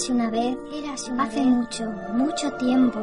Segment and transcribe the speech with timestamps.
[0.00, 0.56] Érase una vez,
[1.18, 3.00] hace mucho, mucho tiempo.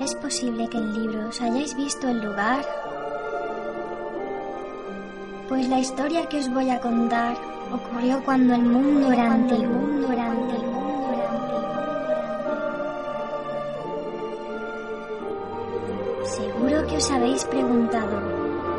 [0.00, 2.64] ¿Es posible que en libros hayáis visto el lugar?
[5.46, 7.36] Pues la historia que os voy a contar
[7.70, 9.66] ocurrió cuando el mundo era antiguo.
[9.66, 10.78] Mundo era antiguo.
[16.24, 18.20] Seguro que os habéis preguntado,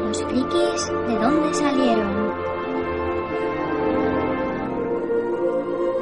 [0.07, 2.28] ¿los frikis de dónde salieron?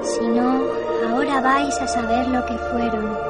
[0.07, 0.63] Si no,
[1.09, 3.26] ahora vais a saber lo que fueron.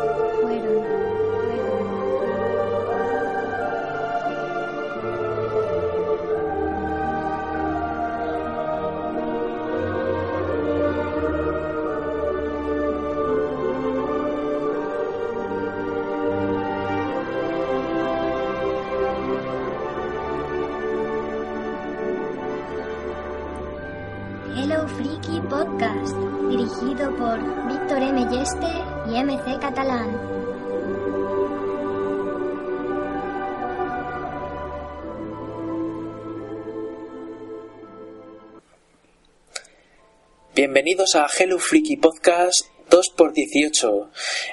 [40.88, 44.10] Bienvenidos a Hello Freaky Podcast 2x18.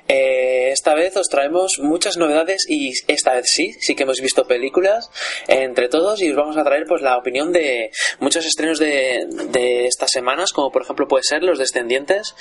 [0.09, 4.47] Eh, esta vez os traemos muchas novedades y esta vez sí, sí que hemos visto
[4.47, 5.11] películas
[5.49, 7.91] entre todos y os vamos a traer pues la opinión de
[8.21, 12.35] muchos estrenos de, de estas semanas, como por ejemplo puede ser Los Descendientes,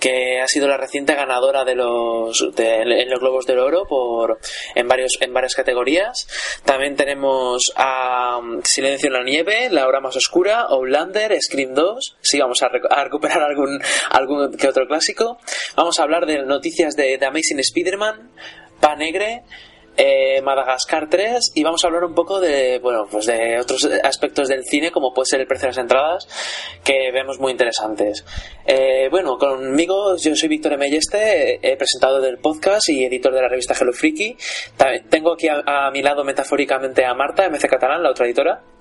[0.00, 4.38] que ha sido la reciente ganadora de los de, en los Globos del Oro por
[4.74, 6.26] en varios en varias categorías.
[6.64, 12.16] También tenemos a um, Silencio en la nieve, La hora más oscura, Outlander, Scream 2.
[12.20, 13.80] Sí, vamos a, a recuperar algún
[14.10, 15.38] algún que otro clásico.
[15.76, 18.30] Vamos a hablar de noticias de, Amazing Spider-Man,
[18.80, 19.42] Panegre,
[19.96, 24.46] eh, Madagascar 3 y vamos a hablar un poco de bueno pues de otros aspectos
[24.48, 26.28] del cine como puede ser el precio de las entradas
[26.84, 28.22] que vemos muy interesantes.
[28.66, 33.48] Eh, bueno conmigo yo soy Víctor Emelleste eh, presentador del podcast y editor de la
[33.48, 34.36] revista Hello Freaky.
[35.08, 38.75] Tengo aquí a, a mi lado metafóricamente a Marta MC Catalán la otra editora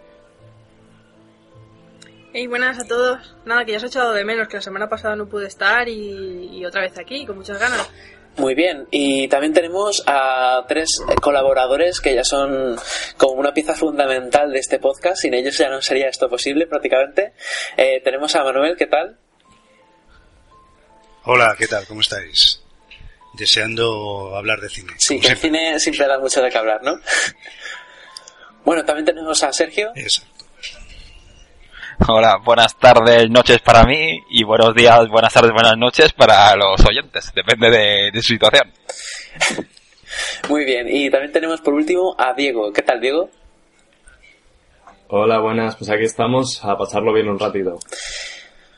[2.37, 3.33] Hey, buenas a todos.
[3.45, 5.87] Nada, que ya os he echado de menos, que la semana pasada no pude estar
[5.87, 7.89] y, y otra vez aquí, con muchas ganas.
[8.35, 12.75] Muy bien, y también tenemos a tres colaboradores que ya son
[13.15, 15.21] como una pieza fundamental de este podcast.
[15.21, 17.31] Sin ellos ya no sería esto posible prácticamente.
[17.77, 19.17] Eh, tenemos a Manuel, ¿qué tal?
[21.23, 21.87] Hola, ¿qué tal?
[21.87, 22.61] ¿Cómo estáis?
[23.35, 24.91] Deseando hablar de cine.
[24.97, 26.99] Sí, que el cine siempre da mucho de qué hablar, ¿no?
[28.65, 29.93] Bueno, también tenemos a Sergio.
[31.97, 36.85] Hola, buenas tardes, noches para mí y buenos días, buenas tardes, buenas noches para los
[36.85, 37.31] oyentes.
[37.33, 38.69] Depende de, de su situación.
[40.49, 42.71] Muy bien, y también tenemos por último a Diego.
[42.73, 43.29] ¿Qué tal, Diego?
[45.07, 47.79] Hola, buenas, pues aquí estamos a pasarlo bien un ratito.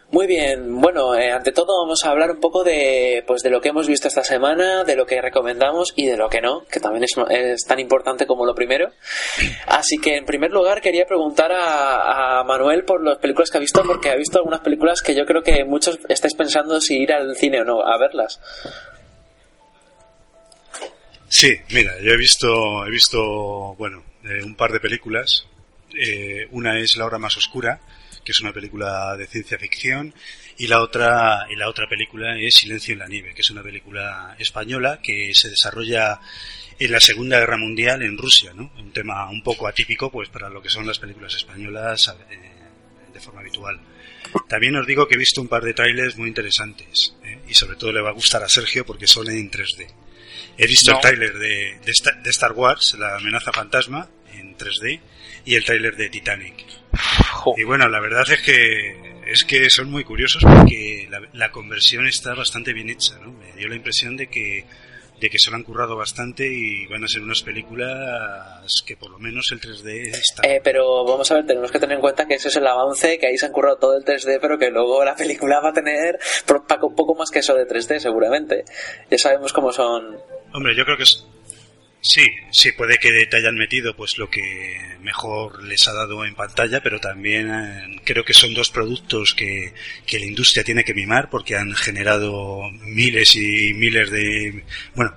[0.10, 3.60] Muy bien, bueno, eh, ante todo vamos a hablar un poco de, pues, de lo
[3.60, 6.80] que hemos visto esta semana, de lo que recomendamos y de lo que no, que
[6.80, 8.92] también es, tan importante como lo primero.
[9.66, 13.60] Así que en primer lugar quería preguntar a, a Manuel por las películas que ha
[13.60, 17.12] visto, porque ha visto algunas películas que yo creo que muchos estáis pensando si ir
[17.12, 18.40] al cine o no a verlas.
[21.30, 25.46] Sí, mira, yo he visto, he visto, bueno, eh, un par de películas.
[25.94, 27.80] Eh, una es La hora más oscura,
[28.28, 30.14] que es una película de ciencia ficción,
[30.58, 33.64] y la otra, y la otra película es Silencio en la nieve, que es una
[33.64, 36.20] película española que se desarrolla
[36.78, 38.70] en la Segunda Guerra Mundial en Rusia, ¿no?
[38.80, 42.38] Un tema un poco atípico, pues, para lo que son las películas españolas eh,
[43.14, 43.80] de forma habitual.
[44.50, 47.40] También os digo que he visto un par de trailers muy interesantes, ¿eh?
[47.48, 49.88] y sobre todo le va a gustar a Sergio porque son en 3D.
[50.58, 50.98] He visto No.
[50.98, 55.00] el tráiler de, de, Sta- de Star Wars, La amenaza fantasma, en 3D,
[55.46, 56.66] y el tráiler de Titanic.
[57.32, 61.52] Jo, Y bueno, la verdad es que es que son muy curiosos porque la, la
[61.52, 63.32] conversión está bastante bien hecha, ¿no?
[63.34, 64.64] Me dio la impresión de que
[65.20, 69.10] de que se lo han currado bastante y van a ser unas películas que por
[69.10, 70.48] lo menos el 3D está...
[70.48, 73.18] Eh, pero vamos a ver, tenemos que tener en cuenta que eso es el avance,
[73.18, 75.74] que ahí se han currado todo el 3D, pero que luego la película va a
[75.74, 78.66] tener poco más que eso de 3D seguramente.
[79.10, 80.18] Ya sabemos cómo son...
[80.54, 81.26] Hombre, yo creo que es...
[82.00, 84.42] Sí, sí, puede que te hayan metido pues lo que
[85.02, 89.74] mejor les ha dado en pantalla, pero también eh, creo que son dos productos que,
[90.06, 94.64] que la industria tiene que mimar porque han generado miles y miles de...
[94.96, 95.16] Bueno,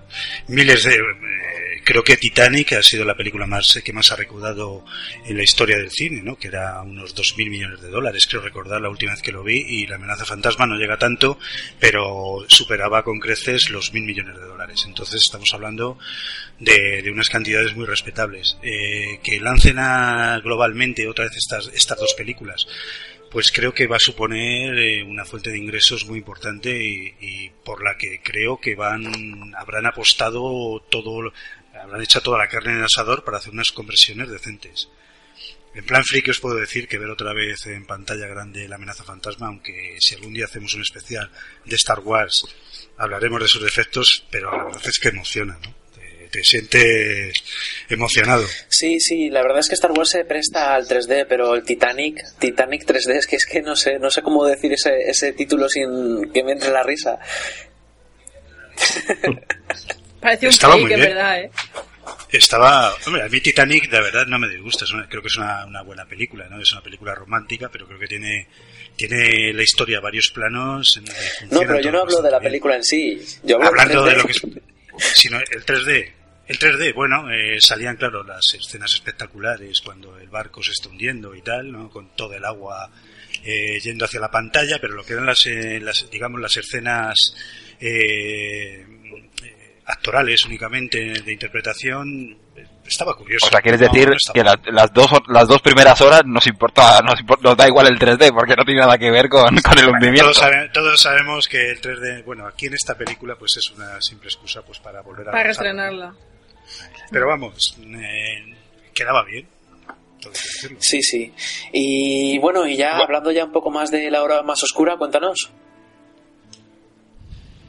[0.48, 0.94] miles de...
[0.94, 4.84] eh, creo que Titanic ha sido la película más que más ha recaudado
[5.24, 6.36] en la historia del cine, ¿no?
[6.36, 9.64] Que era unos 2.000 millones de dólares, creo recordar la última vez que lo vi,
[9.66, 11.38] y la amenaza fantasma no llega tanto,
[11.78, 14.84] pero superaba con creces los 1.000 millones de dólares.
[14.86, 15.98] Entonces estamos hablando
[16.58, 18.58] de, unas cantidades muy respetables.
[18.62, 22.66] Eh, que lancen a, globalmente otra vez estas, estas dos películas,
[23.30, 27.50] pues creo que va a suponer eh, una fuente de ingresos muy importante y, y
[27.64, 31.32] por la que creo que van habrán apostado todo
[31.82, 34.88] habrán hecho toda la carne en el asador para hacer unas conversiones decentes.
[35.72, 39.04] En plan friki os puedo decir que ver otra vez en pantalla grande la amenaza
[39.04, 41.30] fantasma, aunque si algún día hacemos un especial
[41.64, 42.44] de Star Wars
[42.96, 45.74] hablaremos de sus defectos, pero la verdad es que emociona, ¿no?
[45.94, 47.32] Te, te sientes
[47.88, 48.44] emocionado.
[48.68, 52.18] Sí, sí, la verdad es que Star Wars se presta al 3D, pero el Titanic,
[52.38, 55.68] Titanic 3D es que es que no sé, no sé cómo decir ese, ese título
[55.68, 57.18] sin que me entre la risa.
[60.20, 61.14] Parece un Estaba fake, muy en bien.
[61.14, 61.50] verdad, ¿eh?
[62.32, 65.36] Estaba, hombre, a mí Titanic de verdad no me disgusta, es una- creo que es
[65.36, 66.60] una, una buena película, ¿no?
[66.60, 68.46] Es una película romántica, pero creo que tiene,
[68.96, 70.96] tiene la historia varios planos.
[70.96, 71.04] en
[71.50, 72.50] No, pero yo no hablo de la bien.
[72.50, 73.20] película en sí.
[73.42, 74.16] Yo hablo Hablando de 3D.
[74.16, 74.42] lo que es,
[75.14, 76.12] sino el 3D.
[76.48, 81.34] El 3D, bueno, eh, salían, claro, las escenas espectaculares cuando el barco se está hundiendo
[81.34, 81.88] y tal, ¿no?
[81.90, 82.90] Con todo el agua
[83.44, 87.14] eh, yendo hacia la pantalla, pero lo que eran las, eh, las digamos, las escenas
[87.80, 88.84] eh,
[89.90, 92.36] actorales únicamente de interpretación,
[92.86, 93.46] estaba curioso.
[93.46, 96.46] O sea, quieres No, decir no que las, las dos las dos primeras horas nos
[96.46, 99.56] importa, nos, impor- nos da igual el 3D porque no tiene nada que ver con,
[99.60, 100.24] con el hundimiento.
[100.32, 104.00] Todos, sabe- todos sabemos que el 3D, bueno, aquí en esta película pues es una
[104.02, 106.14] simple excusa pues para volver a Para reestrenarla.
[107.10, 108.54] Pero vamos, eh,
[108.94, 109.46] quedaba bien.
[110.78, 111.32] Sí, sí.
[111.72, 115.50] Y bueno, y ya hablando ya un poco más de la hora más oscura, cuéntanos.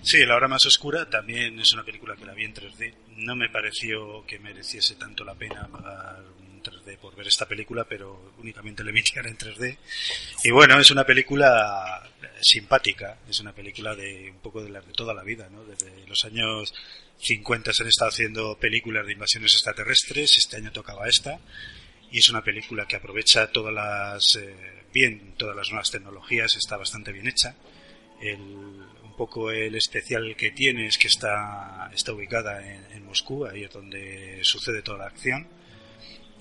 [0.03, 2.94] Sí, La Hora Más Oscura también es una película que la vi en 3D.
[3.18, 7.83] No me pareció que mereciese tanto la pena pagar un 3D por ver esta película,
[7.83, 9.77] pero únicamente le emitían en 3D.
[10.44, 12.01] Y bueno, es una película
[12.42, 15.63] simpática, es una película de un poco de, la, de toda la vida, ¿no?
[15.65, 16.74] Desde los años
[17.19, 21.39] 50 se han estado haciendo películas de invasiones extraterrestres, este año tocaba esta,
[22.12, 26.75] y es una película que aprovecha todas las, eh, bien, todas las nuevas tecnologías, está
[26.75, 27.56] bastante bien hecha.
[28.19, 28.90] El,
[29.21, 34.39] poco el especial que tiene es que está, está ubicada en, Moscú, ahí es donde
[34.41, 35.47] sucede toda la acción.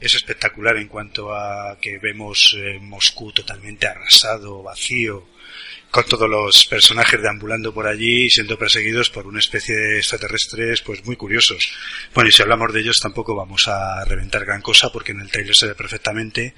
[0.00, 5.26] Es espectacular en cuanto a que vemos eh, Moscú totalmente arrasado, vacío,
[5.90, 10.82] con todos los personajes deambulando por allí y siendo perseguidos por una especie de extraterrestres
[10.82, 11.72] pues muy curiosos.
[12.14, 15.30] Bueno, y si hablamos de ellos tampoco vamos a reventar gran cosa porque en el
[15.30, 16.54] trailer se ve perfectamente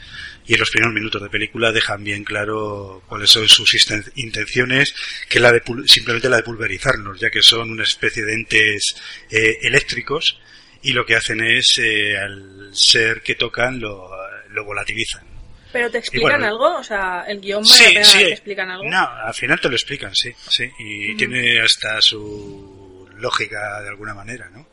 [0.46, 3.74] y en los primeros minutos de película dejan bien claro cuáles son sus
[4.16, 4.94] intenciones,
[5.28, 8.96] que la de simplemente la de pulverizarnos, ya que son una especie de entes
[9.30, 10.38] eh, eléctricos
[10.82, 15.31] y lo que hacen es eh, al ser que tocan lo volatilizan.
[15.72, 16.76] ¿Pero te explican bueno, algo?
[16.78, 18.84] O sea, ¿el guion la pena que te explican algo?
[18.84, 20.70] No, al final te lo explican, sí, sí.
[20.78, 24.66] Y tiene hasta su lógica de alguna manera, ¿no?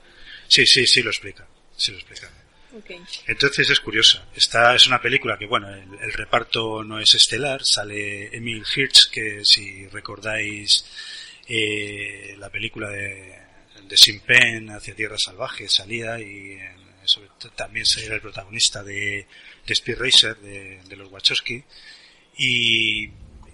[0.47, 1.47] Sí, sí, sí lo explica.
[1.75, 2.29] Sí lo explica.
[2.75, 2.91] Ok.
[3.27, 4.25] Entonces es curiosa.
[4.35, 7.63] Esta es una película que, bueno, el, el reparto no es estelar.
[7.63, 10.85] Sale Emil Hirsch, que si recordáis
[11.47, 13.33] eh, la película de,
[13.87, 16.59] de Sin Pen hacia Tierra Salvaje salía y
[17.09, 19.27] sobre también era el protagonista de,
[19.65, 21.63] de Speed Racer de, de los Wachowski
[22.37, 23.05] y,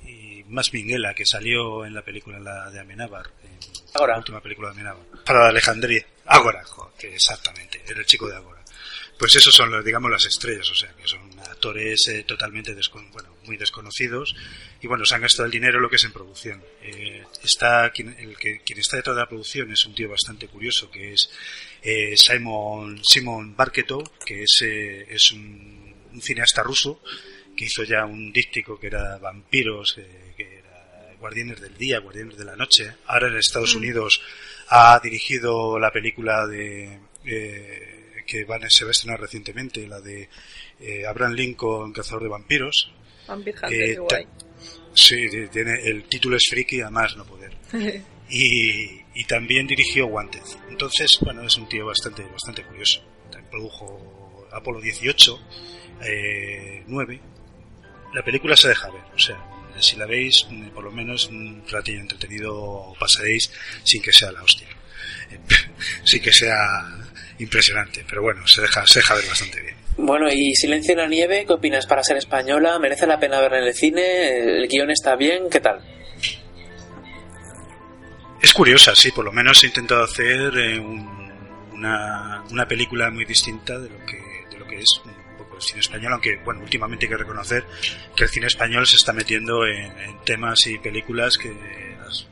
[0.03, 3.57] y más Minguela que salió en la película la de Amenábar en
[3.93, 4.13] Ágora.
[4.13, 5.05] la última película de Amenábar.
[5.25, 6.05] Para Alejandría.
[6.25, 6.63] Ágora
[6.97, 8.64] que exactamente era el chico de Ágora
[9.17, 13.10] pues esos son los, digamos las estrellas o sea que son actores eh, totalmente descon-
[13.12, 14.36] bueno muy desconocidos
[14.81, 16.63] y bueno se han gastado el dinero lo que es en producción.
[16.81, 20.48] Eh, está quien, el que, quien está detrás de la producción es un tío bastante
[20.48, 21.29] curioso que es
[21.81, 27.01] eh, Simon Simon Barketo que es eh, es un, un cineasta ruso
[27.55, 32.45] que hizo ya un díptico que era vampiros que era Guardianes del Día Guardianes de
[32.45, 32.93] la Noche.
[33.07, 34.22] Ahora en Estados Unidos
[34.67, 37.95] ha dirigido la película de eh,
[38.25, 40.29] que van, se va a estrenar recientemente, la de
[40.79, 42.91] eh, Abraham Lincoln, Cazador de Vampiros.
[43.27, 44.27] Vampire Hunter, Eh, guay.
[44.94, 47.55] Sí, tiene, el título es friki a más no poder.
[48.27, 50.41] Y, y también dirigió Wanted.
[50.67, 53.03] Entonces, bueno, es un tío bastante, bastante curioso.
[53.29, 55.39] También produjo Apolo 18,
[56.01, 57.22] eh, 9.
[58.15, 59.38] La película se deja ver, o sea,
[59.79, 63.51] si la veis, por lo menos un ratillo entretenido pasaréis
[63.84, 64.70] sin que sea la hostia.
[66.03, 66.58] sin que sea
[67.39, 69.75] impresionante, pero bueno, se deja, se deja ver bastante bien.
[69.98, 72.77] Bueno, y Silencio en la nieve, ¿qué opinas para ser española?
[72.80, 74.38] ¿Merece la pena verla en el cine?
[74.58, 75.50] ¿El guion está bien?
[75.50, 75.80] ¿Qué tal?
[78.42, 81.15] Es curiosa, sí, por lo menos he intentado hacer eh, un-
[81.74, 84.18] una, una película muy distinta de lo que,
[84.51, 87.63] de lo que es un poco el cine español, aunque bueno, últimamente hay que reconocer
[88.15, 91.50] que el cine español se está metiendo en, en temas y películas que
[92.00, 92.27] las-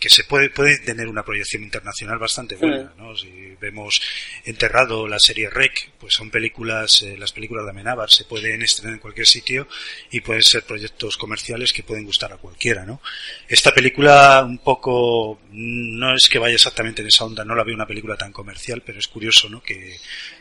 [0.00, 3.14] que se puede, puede tener una proyección internacional bastante buena, ¿no?
[3.14, 4.00] Si vemos
[4.46, 8.94] Enterrado, la serie Rec, pues son películas, eh, las películas de Amenábar se pueden estrenar
[8.94, 9.68] en cualquier sitio
[10.10, 13.02] y pueden ser proyectos comerciales que pueden gustar a cualquiera, ¿no?
[13.46, 17.74] Esta película un poco, no es que vaya exactamente en esa onda, no la veo
[17.74, 19.62] una película tan comercial, pero es curioso, ¿no?
[19.62, 19.98] Que,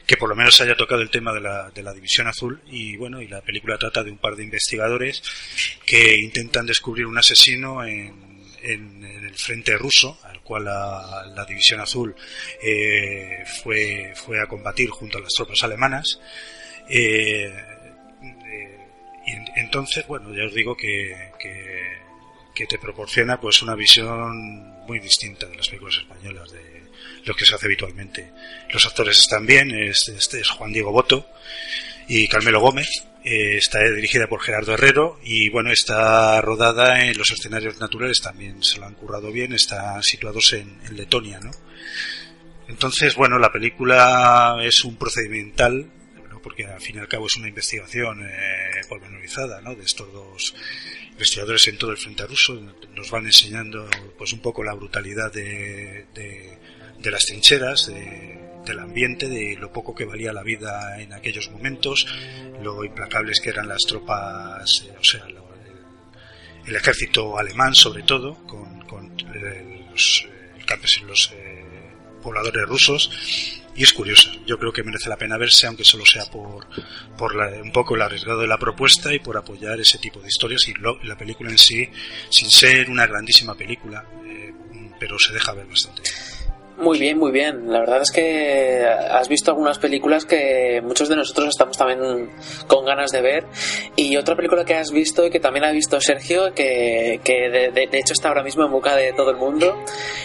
[0.08, 2.62] que por lo menos se haya tocado el tema de la, de la división azul
[2.72, 5.22] y bueno, y la película trata de un par de investigadores
[5.86, 8.29] que intentan descubrir un asesino en,
[8.64, 12.16] en, el frente ruso, al cual la, la división azul
[12.62, 16.20] eh, fue, fue a combatir junto a las tropas alemanas.
[16.90, 17.52] Eh,
[18.22, 18.78] eh,
[19.26, 25.00] y en- entonces, bueno, ya os digo que, que, te proporciona pues una visión muy
[25.00, 26.84] distinta de las películas españolas, de
[27.24, 28.34] lo que se hace habitualmente.
[28.74, 31.26] Los actores están bien, es, este es Juan Diego Boto
[32.10, 32.88] y Carmelo Gómez.
[33.24, 38.64] eh, está dirigida por Gerardo Herrero y bueno, está rodada en los escenarios naturales también,
[38.64, 41.52] se lo han currado bien, están situados en, Letonia, ¿no?
[42.68, 45.92] Entonces, bueno, la película es un procedimental,
[46.30, 46.42] ¿no?
[46.42, 49.76] porque al fin y al cabo es una investigación eh, pormenorizada, ¿no?
[49.76, 50.56] De estos dos
[51.12, 52.60] investigadores en todo el frente ruso,
[52.96, 53.88] nos van enseñando
[54.18, 59.96] pues un poco la brutalidad de, de las trincheras, de, del ambiente, de lo poco
[59.96, 62.06] que valía la vida en aquellos momentos,
[62.62, 65.48] lo implacables que eran las tropas, eh, o sea, lo-
[66.68, 71.34] el, ejército alemán sobre todo, con, con eh, los, eh, los
[72.22, 73.10] pobladores rusos,
[73.76, 74.30] y es curiosa.
[74.46, 76.68] Yo creo que merece la pena verse, aunque solo sea por,
[77.18, 80.28] por la- un poco el arriesgado de la propuesta y por apoyar ese tipo de
[80.28, 81.90] historias y lo- la película en sí,
[82.30, 84.06] sin ser una grandísima película,
[85.00, 86.04] pero se deja ver bastante.
[86.80, 87.70] Muy bien, muy bien.
[87.70, 92.30] La verdad es que has visto algunas películas que muchos de nosotros estamos también
[92.68, 93.46] con ganas de ver.
[93.98, 97.90] Y otra película que has visto y que también ha visto Sergio, que, que de,
[97.92, 99.78] hecho está ahora mismo en boca de todo el mundo,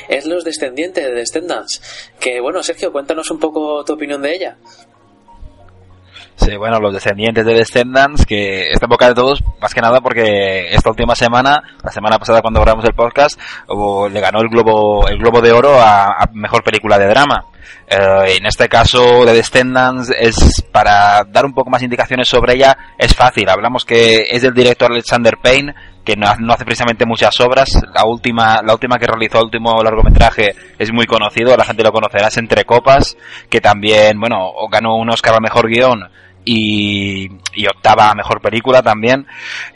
[0.08, 1.82] es Los Descendientes de Descendants.
[2.20, 4.56] Que bueno, Sergio, cuéntanos un poco tu opinión de ella.
[6.36, 10.00] Sí, bueno, los descendientes de Descendants, que está en boca de todos, más que nada
[10.00, 15.06] porque esta última semana, la semana pasada cuando grabamos el podcast, le ganó el Globo,
[15.08, 17.44] el Globo de Oro a, Mejor Película de Drama.
[17.86, 22.76] Eh, en este caso, de Descendants, es para dar un poco más indicaciones sobre ella,
[22.98, 23.48] es fácil.
[23.48, 25.74] Hablamos que es del director Alexander Payne,
[26.04, 27.70] que no, no hace precisamente muchas obras.
[27.94, 31.92] La última, la última que realizó, el último largometraje, es muy conocido, la gente lo
[31.92, 33.16] conocerá, es Entre Copas,
[33.48, 36.10] que también, bueno, ganó un Oscar a Mejor Guión
[36.44, 39.26] y, y octava a Mejor Película también.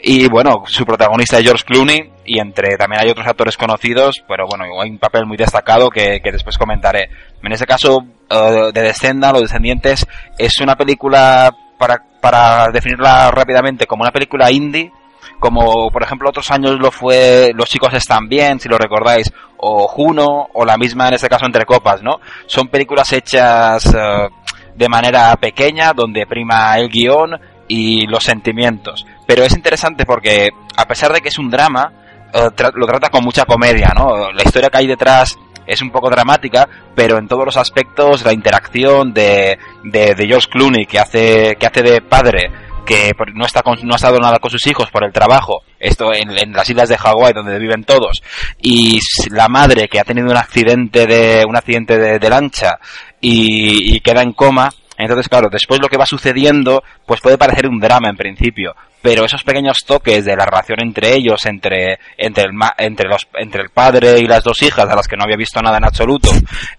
[0.01, 4.45] Y bueno, su protagonista es George Clooney y entre también hay otros actores conocidos, pero
[4.47, 7.09] bueno, hay un papel muy destacado que, que después comentaré.
[7.41, 10.05] En ese caso, eh, de Descenda, Los Descendientes,
[10.37, 14.91] es una película, para, para definirla rápidamente, como una película indie,
[15.39, 19.87] como por ejemplo otros años lo fue Los chicos están bien, si lo recordáis, o
[19.87, 22.19] Juno, o la misma en este caso Entre Copas, ¿no?
[22.45, 24.27] Son películas hechas eh,
[24.75, 27.31] de manera pequeña, donde prima el guion
[27.67, 29.05] y los sentimientos.
[29.27, 31.91] Pero es interesante porque, a pesar de que es un drama,
[32.33, 34.31] eh, tra- lo trata con mucha comedia, ¿no?
[34.31, 38.33] La historia que hay detrás es un poco dramática, pero en todos los aspectos la
[38.33, 42.49] interacción de, de, de George Clooney, que hace, que hace de padre,
[42.89, 46.11] que no está con- no ha estado nada con sus hijos por el trabajo, esto
[46.11, 48.23] en, las islas de Hawái donde viven todos,
[48.59, 52.79] y la madre que ha tenido un accidente de, un accidente de, de lancha
[53.21, 57.67] y, y queda en coma, entonces, claro, después lo que va sucediendo, pues puede parecer
[57.67, 62.43] un drama en principio, pero esos pequeños toques de la relación entre ellos, entre, entre
[62.43, 65.37] el, entre los, entre el padre y las dos hijas, a las que no había
[65.37, 66.29] visto nada en absoluto,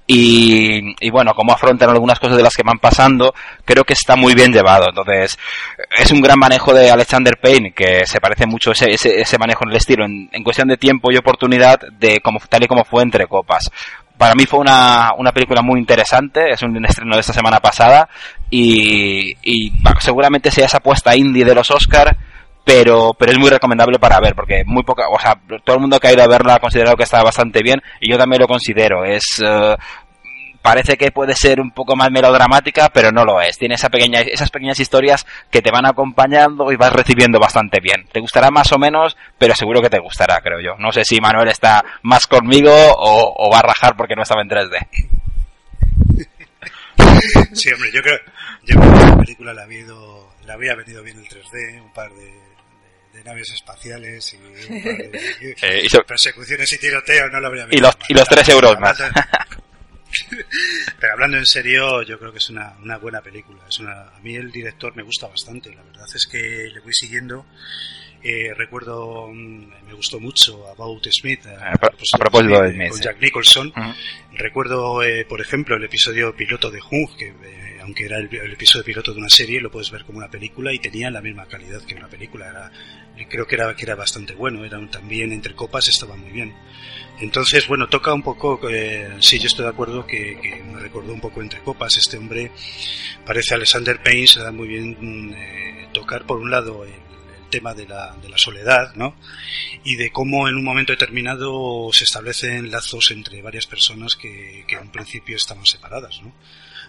[0.06, 3.34] y, y bueno, cómo afrontan algunas cosas de las que van pasando,
[3.64, 4.86] creo que está muy bien llevado.
[4.88, 5.38] Entonces,
[5.96, 9.64] es un gran manejo de Alexander Payne, que se parece mucho ese, ese, ese manejo
[9.64, 13.02] en el estilo, en, cuestión de tiempo y oportunidad, de como, tal y como fue
[13.02, 13.70] entre copas
[14.20, 18.06] para mí fue una, una película muy interesante, es un estreno de esta semana pasada
[18.50, 22.09] y, y seguramente sea esa apuesta indie de los Oscar,
[22.70, 25.34] pero, pero es muy recomendable para ver, porque muy poca, o sea,
[25.64, 28.08] todo el mundo que ha ido a verla ha considerado que está bastante bien, y
[28.08, 29.76] yo también lo considero, es, eh,
[30.62, 33.58] parece que puede ser un poco más melodramática, pero no lo es.
[33.58, 38.06] Tiene esa pequeña, esas pequeñas historias que te van acompañando y vas recibiendo bastante bien.
[38.12, 40.76] Te gustará más o menos, pero seguro que te gustará, creo yo.
[40.78, 44.48] No sé si Manuel está más conmigo o, va a rajar porque no estaba en
[44.48, 44.86] 3D.
[47.52, 48.18] Sí, hombre, yo creo,
[48.64, 49.66] yo que la película la,
[50.46, 52.49] la había venido bien el 3D, un par de,
[53.24, 58.28] naves espaciales y, de, eh, persecuciones y tiroteos, no lo habría Y los, y los
[58.28, 58.98] 3 euros más.
[60.98, 63.60] Pero hablando en serio, yo creo que es una, una buena película.
[63.68, 65.74] Es una, a mí el director me gusta bastante.
[65.74, 67.46] La verdad es que le voy siguiendo.
[68.22, 73.72] Eh, recuerdo, mm, me gustó mucho About Smith, a, propósito de Smith, con Jack Nicholson.
[74.32, 78.84] Recuerdo, eh, por ejemplo, el episodio piloto de Hung, que eh, aunque era el, episodio
[78.84, 81.82] piloto de una serie, lo puedes ver como una película y tenía la misma calidad
[81.82, 82.48] que una película.
[82.48, 82.72] Era,
[83.28, 84.64] creo que era, que era bastante bueno.
[84.64, 86.54] Era también entre copas estaba muy bien.
[87.20, 91.20] Entonces, bueno, toca un poco, eh, sí, yo estoy de acuerdo que, me recordó un
[91.20, 91.96] poco entre copas.
[91.96, 92.50] Este hombre
[93.26, 96.92] parece Alexander Payne, se da muy bien mm, eh, tocar por un lado el,
[97.50, 99.16] tema de la, soledad, ¿no?
[99.82, 104.76] Y de cómo en un momento determinado se establecen lazos entre varias personas que, que
[104.76, 106.32] en principio estaban separadas, ¿no?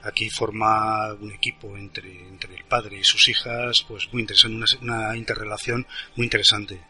[0.03, 5.15] Aquí forma un equipo entre, entre el padre y sus hijas, pues muy interesante, una,
[5.15, 6.81] interrelación muy interesante.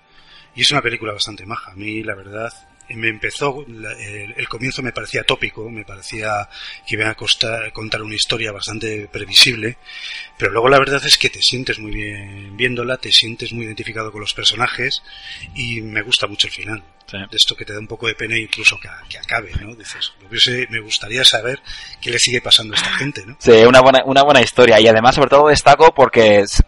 [0.55, 1.71] Y es una película bastante maja.
[1.71, 2.51] A mí, la verdad,
[2.89, 6.49] me empezó, el, comienzo me parecía tópico, me parecía
[6.87, 9.77] que iba a contar una historia bastante previsible,
[10.37, 14.11] pero luego la verdad es que te sientes muy bien viéndola, te sientes muy identificado
[14.11, 15.03] con los personajes
[15.55, 16.83] y me gusta mucho el final.
[17.11, 19.75] De esto que te da un poco de pena incluso que, acabe, ¿no?
[19.75, 20.13] Dices,
[20.69, 21.59] me gustaría saber
[22.01, 23.35] qué le sigue pasando a esta gente, ¿no?
[23.39, 26.63] Sí, una buena, una buena historia y además sobre todo destaco porque es,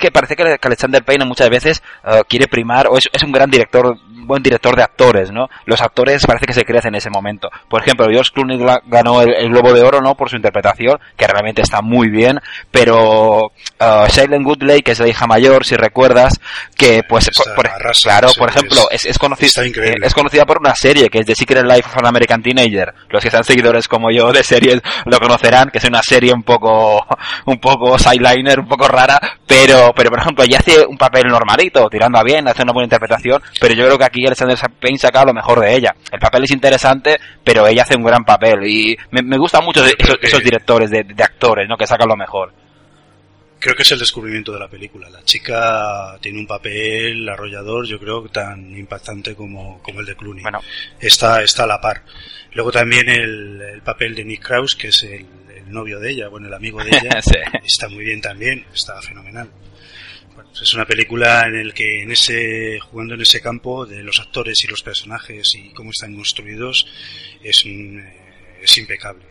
[0.00, 3.50] que parece que Alexander Payne muchas veces eh, quiere primar, o es, es un gran
[3.50, 3.96] director
[4.30, 5.48] buen director de actores, ¿no?
[5.66, 7.50] Los actores parece que se crecen en ese momento.
[7.68, 10.14] Por ejemplo, George Clooney ganó el, Globo de Oro, ¿no?
[10.14, 15.08] Por su interpretación, que realmente está muy bien, pero uh, Shailene Woodley, que es la
[15.08, 16.40] hija mayor, si recuerdas,
[16.76, 17.68] que pues, por,
[18.02, 19.18] claro, por ejemplo, es, es,
[19.66, 22.92] eh, es conocida por una serie que es The Secret Life of an American Teenager.
[23.08, 26.42] Los que sean seguidores como yo de series lo conocerán, que es una serie un
[26.42, 27.06] poco,
[27.46, 31.88] un poco sideliner, un poco rara, pero, pero por ejemplo, ella hace un papel normalito,
[31.88, 35.24] tirando a bien, hace una buena interpretación, pero yo creo que aquí Alexander Payne saca
[35.24, 35.94] lo mejor de ella.
[36.10, 39.84] El papel es interesante, pero ella hace un gran papel y me, me gustan mucho
[39.84, 41.76] esos, directores de, actores, ¿no?
[41.76, 42.52] Que sacan lo mejor.
[43.60, 45.10] Creo que es el descubrimiento de la película.
[45.10, 50.42] La chica tiene un papel arrollador, yo creo, tan impactante como, como el de Clooney.
[50.42, 50.62] Bueno.
[50.98, 52.02] Está, está a la par.
[52.54, 55.26] Luego también el, papel de Nick Krause, que es el,
[55.66, 57.20] novio de ella, bueno, el amigo de ella,
[57.64, 59.48] está muy bien también, está fenomenal.
[60.34, 64.18] Pues es una película en el que en ese jugando en ese campo de los
[64.18, 66.86] actores y los personajes y cómo están construidos
[67.42, 69.24] es eh, es impecable.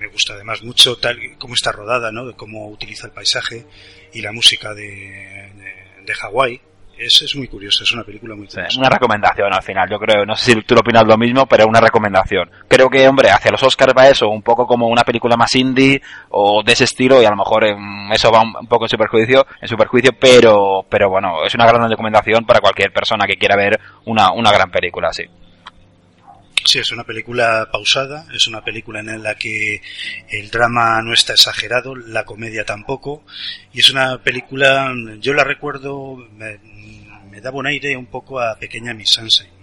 [0.00, 2.26] Me gusta además mucho tal cómo está rodada, ¿no?
[2.26, 3.66] De cómo utiliza el paisaje
[4.14, 6.62] y la música de, de, de Hawái
[6.96, 8.78] es, es muy curioso, es una película muy curiosa.
[8.78, 10.24] una recomendación al final, yo creo.
[10.24, 12.50] No sé si tú lo opinas lo mismo, pero una recomendación.
[12.66, 16.00] Creo que, hombre, hacia los Oscars va eso, un poco como una película más indie
[16.30, 17.66] o de ese estilo, y a lo mejor
[18.10, 21.66] eso va un, poco en su perjuicio, en su perjuicio, pero, pero bueno, es una
[21.66, 25.24] gran recomendación para cualquier persona que quiera ver una, una gran película, sí.
[26.70, 29.82] Sí, es una película pausada, es una película en la que
[30.28, 33.24] el drama no está exagerado, la comedia tampoco,
[33.72, 38.94] y es una película, yo la recuerdo, me daba un aire un poco a Pequeña
[38.94, 39.59] Miss Sunshine.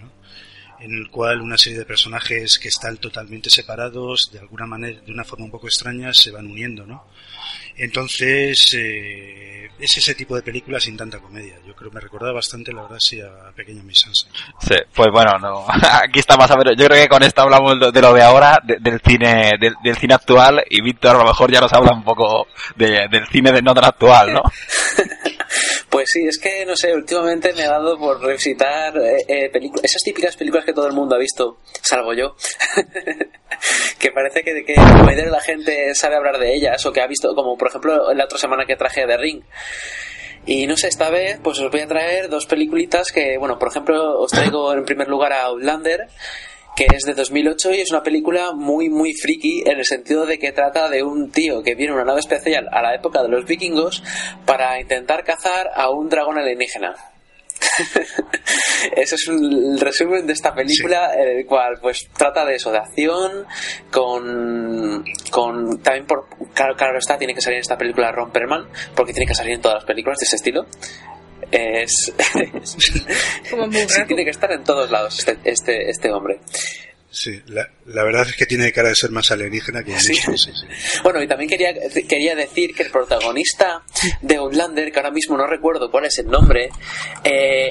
[0.80, 5.12] En el cual una serie de personajes que están totalmente separados, de alguna manera, de
[5.12, 7.04] una forma un poco extraña, se van uniendo, ¿no?
[7.76, 11.54] Entonces, eh, es ese tipo de película sin tanta comedia.
[11.64, 14.32] Yo creo que me recordaba bastante, la verdad, sí, a Pequeña Miss Sunshine.
[14.60, 15.64] Sí, pues bueno, no.
[16.02, 19.00] aquí estamos a ver, yo creo que con esto hablamos de lo de ahora, del
[19.00, 23.26] cine, del, cine actual, y Víctor a lo mejor ya nos habla un poco del
[23.30, 24.42] cine de no tan actual, ¿no?
[25.90, 29.50] Pues sí, es que no sé, últimamente me ha dado por revisitar eh, eh,
[29.82, 32.36] esas típicas películas que todo el mundo ha visto, salvo yo,
[33.98, 37.00] que parece que, que la mayoría de la gente sabe hablar de ellas o que
[37.00, 39.42] ha visto, como por ejemplo la otra semana que traje de Ring.
[40.44, 43.68] Y no sé, esta vez pues os voy a traer dos peliculitas que, bueno, por
[43.68, 46.08] ejemplo, os traigo en primer lugar a Outlander,
[46.78, 50.38] que es de 2008 y es una película muy, muy friki en el sentido de
[50.38, 53.28] que trata de un tío que viene en una nave especial a la época de
[53.28, 54.00] los vikingos
[54.46, 56.94] para intentar cazar a un dragón alienígena.
[58.96, 62.78] Eso es el resumen de esta película, en el cual pues trata de eso, de
[62.78, 63.44] acción,
[63.90, 68.68] con, con también por, claro, claro está, tiene que salir en esta película Ron Perlman,
[68.94, 70.66] porque tiene que salir en todas las películas de ese estilo.
[71.50, 72.12] Es,
[73.50, 76.40] Como tiene que estar en todos lados este, este, este hombre.
[77.10, 80.14] Sí, la, la verdad es que tiene cara de ser más alienígena que Sí.
[80.14, 80.50] sí.
[81.02, 81.72] Bueno, y también quería,
[82.06, 83.82] quería decir que el protagonista
[84.20, 86.68] de Outlander, que ahora mismo no recuerdo cuál es el nombre,
[87.24, 87.70] eh,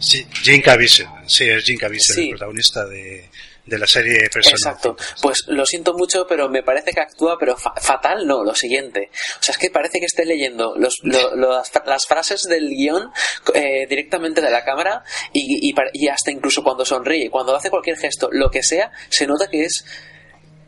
[0.00, 2.22] Sí, Jim Caviezel, sí, es Jim Caviezel, Sí.
[2.24, 3.28] el protagonista de,
[3.68, 4.54] de la serie Persona.
[4.56, 4.96] Exacto.
[5.22, 9.10] Pues lo siento mucho, pero me parece que actúa, pero fa- fatal no, lo siguiente.
[9.38, 12.42] O sea, es que parece que esté leyendo los, lo- lo- las, fra- las frases
[12.42, 13.10] del guion
[13.54, 15.02] eh, directamente de la cámara
[15.32, 19.48] y, y, hasta incluso cuando sonríe, cuando hace cualquier gesto, lo que sea, se nota
[19.48, 19.84] que es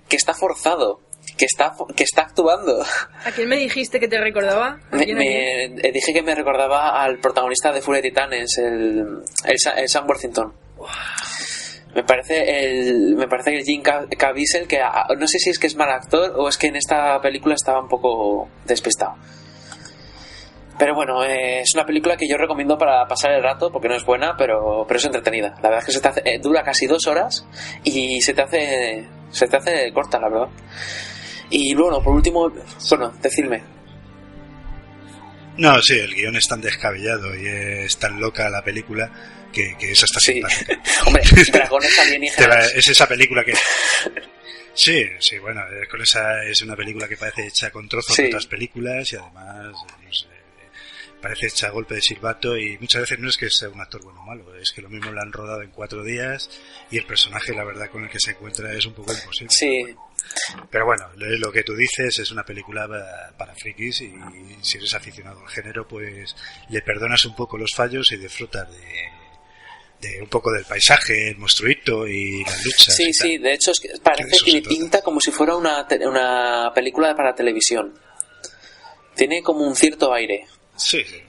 [0.09, 1.01] que está forzado,
[1.39, 2.85] que está, fo- que está actuando.
[3.25, 4.81] ¿A quién me dijiste que te recordaba?
[4.91, 9.59] ¿A Me, eh, dije que me recordaba al protagonista de Full de Titanes, el, el,
[9.59, 10.53] Sa- el Sam Worthington.
[11.95, 15.59] Me parece el me parece que Jim Ca- Caviezel que a- no sé si es
[15.59, 19.17] que es mal actor o es que en esta película estaba un poco despistado.
[20.79, 23.97] Pero bueno, eh, es una película que yo recomiendo para pasar el rato porque no
[23.97, 25.51] es buena, pero, pero es entretenida.
[25.57, 27.45] La verdad es que se te hace- eh, dura casi dos horas
[27.85, 30.49] y se te hace se te hace corta, la verdad.
[31.51, 32.51] Y luego, por último,
[32.91, 33.63] bueno, decirme.
[35.59, 39.11] No, sí, el guion es tan descabellado y es tan loca la película
[39.53, 40.41] que, que es hasta Sí.
[41.07, 42.73] Hombre, dragones alienígenas.
[42.75, 43.55] es esa película que...
[44.75, 48.23] Sí, sí, bueno, eh, con esa es una película que parece hecha con trozos Sí.
[48.23, 50.27] de otras películas y además, no sé,
[51.21, 54.03] parece hecha a golpe de silbato y muchas veces no es que sea un actor
[54.03, 56.49] bueno o malo, es que lo mismo lo han rodado en cuatro días
[56.91, 59.51] y el personaje, la verdad, con el que se encuentra es un poco imposible.
[59.51, 59.85] Sí,
[60.71, 64.15] Pero bueno, lo, que tú dices es una película pa- para frikis y
[64.63, 66.35] si eres aficionado al género, pues
[66.71, 68.79] le perdonas un poco los fallos y disfrutas de,
[70.01, 72.97] de un poco del paisaje, el monstruito y las luchas.
[72.97, 73.15] sí, tal.
[73.15, 73.39] sí.
[73.39, 77.35] De hecho, es que parece que le pinta como si fuera una, una película para
[77.35, 77.99] televisión.
[79.15, 80.47] Tiene como un cierto aire.
[80.77, 81.23] Sí, sí.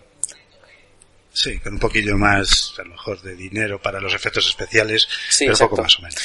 [1.34, 5.46] Sí, con un poquillo más, a lo mejor, de dinero para los efectos especiales, Sí,
[5.46, 5.70] pero exacto.
[5.72, 6.22] poco más o menos.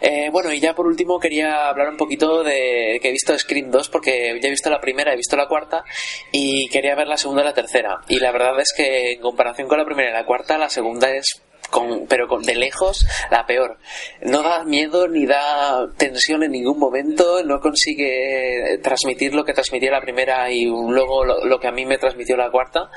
[0.00, 3.70] Eh, bueno, y ya por último quería hablar un poquito de que he visto Scream
[3.72, 5.84] 2 porque ya he visto la primera, he visto la cuarta
[6.30, 7.98] y quería ver la segunda y la tercera.
[8.08, 11.10] Y la verdad es que en comparación con la primera y la cuarta, la segunda
[11.10, 13.78] es con, pero con, de lejos la peor.
[14.22, 19.90] No da miedo ni da tensión en ningún momento, no consigue transmitir lo que transmitía
[19.90, 22.90] la primera y luego lo, lo que a mí me transmitió la cuarta.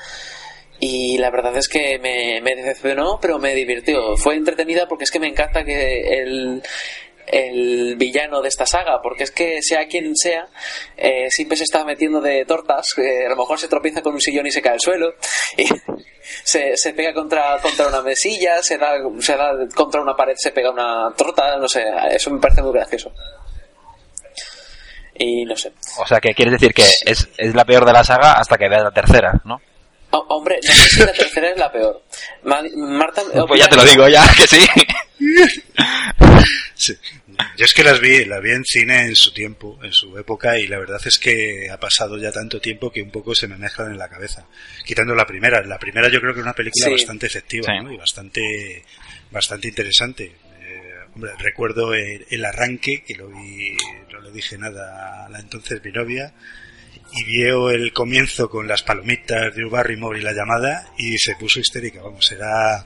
[0.80, 4.16] Y la verdad es que me, me decepcionó, pero me divirtió.
[4.16, 6.62] Fue entretenida porque es que me encanta que el,
[7.28, 10.48] el villano de esta saga, porque es que sea quien sea,
[10.96, 14.22] eh, siempre se está metiendo de tortas, eh, a lo mejor se tropieza con un
[14.22, 15.14] sillón y se cae al suelo,
[15.58, 15.66] y
[16.44, 20.52] se, se pega contra, contra una mesilla, se da, se da contra una pared, se
[20.52, 23.12] pega una torta, no sé, eso me parece muy gracioso.
[25.20, 25.72] Y no sé.
[26.00, 28.70] O sea, que quieres decir que es, es la peor de la saga hasta que
[28.70, 29.60] veas la tercera, ¿no?
[30.12, 32.04] Oh, hombre, no sé si la tercera es la peor.
[32.44, 34.66] Ma- Marta, Pues ya te lo digo, ya, que sí.
[36.76, 36.94] Sí.
[37.56, 40.58] Yo es que las vi, las vi en cine en su tiempo, en su época,
[40.60, 43.58] y la verdad es que ha pasado ya tanto tiempo que un poco se me
[43.58, 44.48] mezclan en la cabeza.
[44.86, 45.62] Quitando la primera.
[45.64, 46.92] La primera yo creo que es una película Sí.
[46.92, 47.84] bastante efectiva, Sí.
[47.84, 47.92] ¿no?
[47.92, 48.84] Y bastante,
[49.32, 50.32] bastante interesante.
[50.62, 53.76] Eh, hombre, recuerdo el, el arranque, que lo vi,
[54.12, 56.34] no le dije nada a la entonces mi novia,
[57.14, 61.60] y vio el comienzo con las palomitas de Barrymore y la llamada y se puso
[61.60, 62.86] histérica, vamos, era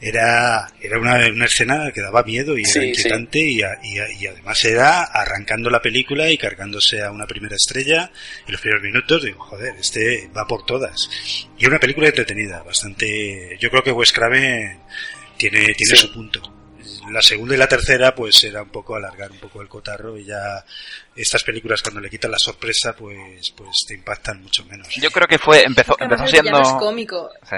[0.00, 3.98] era era una, una escena que daba miedo y era Sí, inquietante y, a- y
[3.98, 8.10] a- y además era arrancando la película y cargándose a una primera estrella
[8.46, 11.08] en los primeros minutos, digo, joder, este va por todas.
[11.58, 14.78] Y una película entretenida, bastante, yo creo que Wes Craven
[15.36, 15.96] tiene, tiene Sí.
[15.96, 16.40] su punto.
[17.10, 20.24] La segunda y la tercera, pues era un poco alargar un poco el cotarro y
[20.24, 20.64] ya
[21.14, 24.88] estas películas cuando le quitan la sorpresa, pues, pues te impactan mucho menos.
[24.96, 26.60] Yo creo que fue, empezó, empezó siendo...
[26.60, 27.30] es cómico.
[27.48, 27.56] Sí,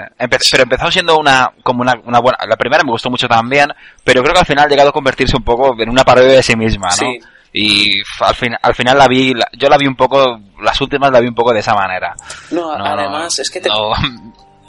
[0.51, 3.67] pero empezó siendo una como una, una buena la primera me gustó mucho también
[4.03, 6.43] pero creo que al final ha llegado a convertirse un poco en una parodia de
[6.43, 7.19] sí misma no Sí.
[7.53, 11.11] y al fin al final la vi la- yo la vi un poco las últimas
[11.11, 12.15] la vi un poco de esa manera
[12.51, 13.91] No, No, además, no, es que te- no.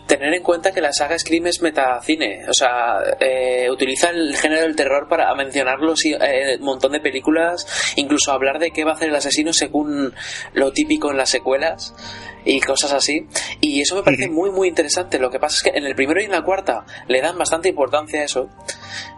[0.09, 4.63] Tener en cuenta que la saga Scream es metacine, o sea, eh, utiliza el género
[4.63, 7.67] del terror para mencionarlo eh, un montón de películas,
[7.97, 10.15] incluso hablar de qué va a hacer el asesino según
[10.55, 11.95] lo típico en las secuelas
[12.45, 13.27] y cosas así.
[13.61, 15.19] Y eso me parece muy muy interesante.
[15.19, 17.69] Lo que pasa es que en el primero y en la cuarta le dan bastante
[17.69, 18.49] importancia a eso.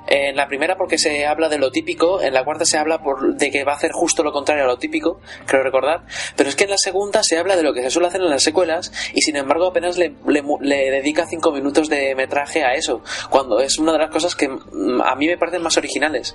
[0.07, 3.37] En la primera porque se habla de lo típico, en la cuarta se habla por,
[3.37, 6.03] de que va a hacer justo lo contrario a lo típico, creo recordar,
[6.37, 8.31] pero es que en la segunda se habla de lo que se suele hacer en
[8.31, 13.03] las secuelas y sin embargo apenas le, le, dedica cinco minutos de metraje a eso,
[13.29, 16.35] cuando es una de las cosas que mm, a mí me parecen más originales.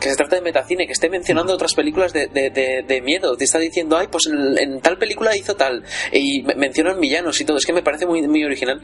[0.00, 3.36] que se trata de metacine, que esté mencionando otras películas de, de, de, de miedo,
[3.36, 5.82] te está diciendo, ay, pues en, en tal película hizo tal,
[6.12, 8.80] y me- mencionan villanos y todo, es que me parece muy, muy original.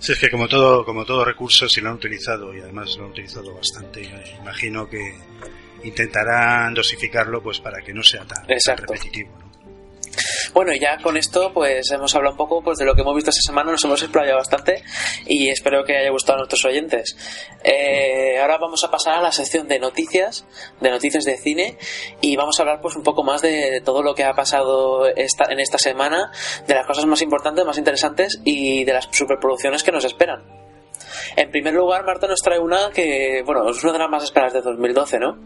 [0.00, 3.04] Sí, es que como todo, como todo recurso, si lo han utilizado y además lo
[3.04, 4.08] han utilizado bastante,
[4.40, 5.16] imagino que
[5.84, 9.30] intentarán dosificarlo pues para que no sea tan, repetitivo.
[9.38, 9.47] ¿no?
[10.58, 13.30] Bueno, ya con esto, pues hemos hablado un poco pues, de lo que hemos visto
[13.30, 14.82] esta semana, nos hemos explayado bastante
[15.24, 17.16] y espero que haya gustado a nuestros oyentes.
[17.62, 20.46] Eh, ahora vamos a pasar a la sección de noticias,
[20.80, 21.78] de noticias de cine,
[22.20, 25.60] y vamos a hablar pues un poco más de todo lo que ha pasado en
[25.60, 26.32] esta semana,
[26.66, 30.42] de las cosas más importantes, más interesantes y de las superproducciones que nos esperan.
[31.36, 34.54] En primer lugar, Marta nos trae una que, bueno, es una de las más esperadas
[34.54, 35.38] de 2012, ¿no?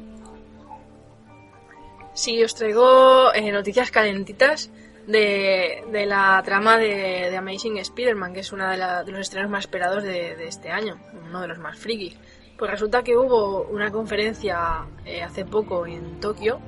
[2.14, 4.70] Sí, os traigo eh, noticias calentitas
[5.06, 9.64] de, la trama de, de Amazing Spider-Man, que es uno de, de los estrenos más
[9.64, 12.16] esperados de, de este año, uno de los más frikis.
[12.56, 16.60] Pues resulta que hubo una conferencia eh, hace poco en Tokio,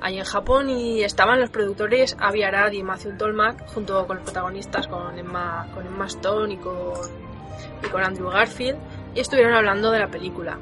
[0.00, 4.24] ahí en Japón, y estaban los productores Avi Arad y Matthew Tolmack, junto con los
[4.24, 6.94] protagonistas, con Emma, con Emma Stone y con,
[7.84, 8.78] y con Andrew Garfield,
[9.14, 10.58] y estuvieron hablando de la película.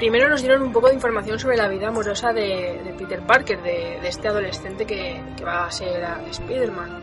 [0.00, 3.98] Primero nos dieron un poco de información sobre la vida amorosa de, Peter Parker, de,
[4.08, 7.02] este adolescente que, va a ser Spider-Man.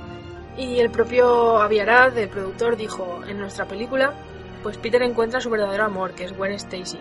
[0.58, 4.16] Y el propio Avi Arad, el productor, dijo, en nuestra película,
[4.64, 6.98] pues Peter encuentra su verdadero amor, que es Gwen Stacy.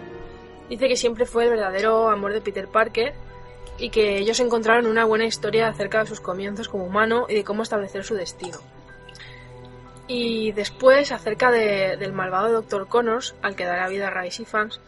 [0.68, 3.14] Dice que siempre fue el verdadero amor de Peter Parker
[3.78, 7.42] y que ellos encontraron una buena historia acerca de sus comienzos como humano y de
[7.44, 8.58] cómo establecer su destino.
[10.08, 12.86] Y después, acerca de- del malvado Dr.
[12.86, 14.78] Connors, al que dará vida a Rice y fans,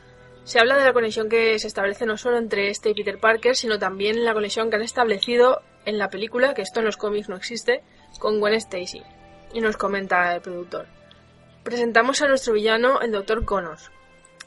[0.49, 3.55] se habla de la conexión que se establece no solo entre este y Peter Parker,
[3.55, 7.29] sino también la conexión que han establecido en la película, que esto en los cómics
[7.29, 7.83] no existe,
[8.19, 9.03] con Gwen Stacy.
[9.53, 10.87] Y nos comenta el productor.
[11.65, 13.45] Presentamos a nuestro villano, el Dr.
[13.45, 13.91] Connors.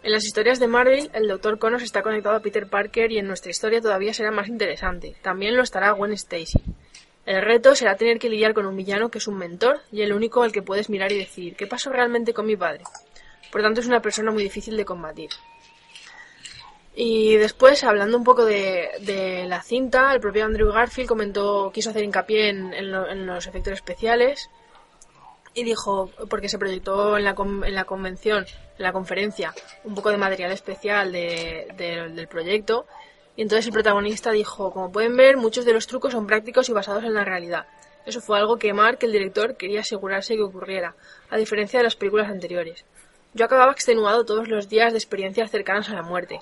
[0.01, 1.59] En las historias de Marvel, el Dr.
[1.59, 5.15] Connors está conectado a Peter Parker y en nuestra historia todavía será más interesante.
[5.21, 6.63] También lo estará Gwen Stacy.
[7.27, 10.13] El reto será tener que lidiar con un villano que es un mentor y el
[10.13, 12.85] único al que puedes mirar y decir, ¿qué pasó realmente con mi padre?
[13.51, 15.29] Por tanto, es una persona muy difícil de combatir.
[16.93, 21.89] Y después, hablando un poco de, de la cinta, el propio Andrew Garfield comentó, quiso
[21.89, 24.49] hacer hincapié en, en lo- en los efectos especiales
[25.53, 28.45] y dijo, porque se proyectó en la, en la convención,
[28.77, 29.53] en la conferencia,
[29.85, 32.85] un poco de material especial de- del proyecto.
[33.37, 36.73] Y entonces el protagonista dijo, como pueden ver, muchos de los trucos son prácticos y
[36.73, 37.67] basados en la realidad.
[38.05, 40.95] Eso fue algo que Mark, el director, quería asegurarse que ocurriera,
[41.29, 42.83] a diferencia de las películas anteriores.
[43.33, 46.39] Yo acababa extenuado todos los días de experiencias cercanas a la muerte.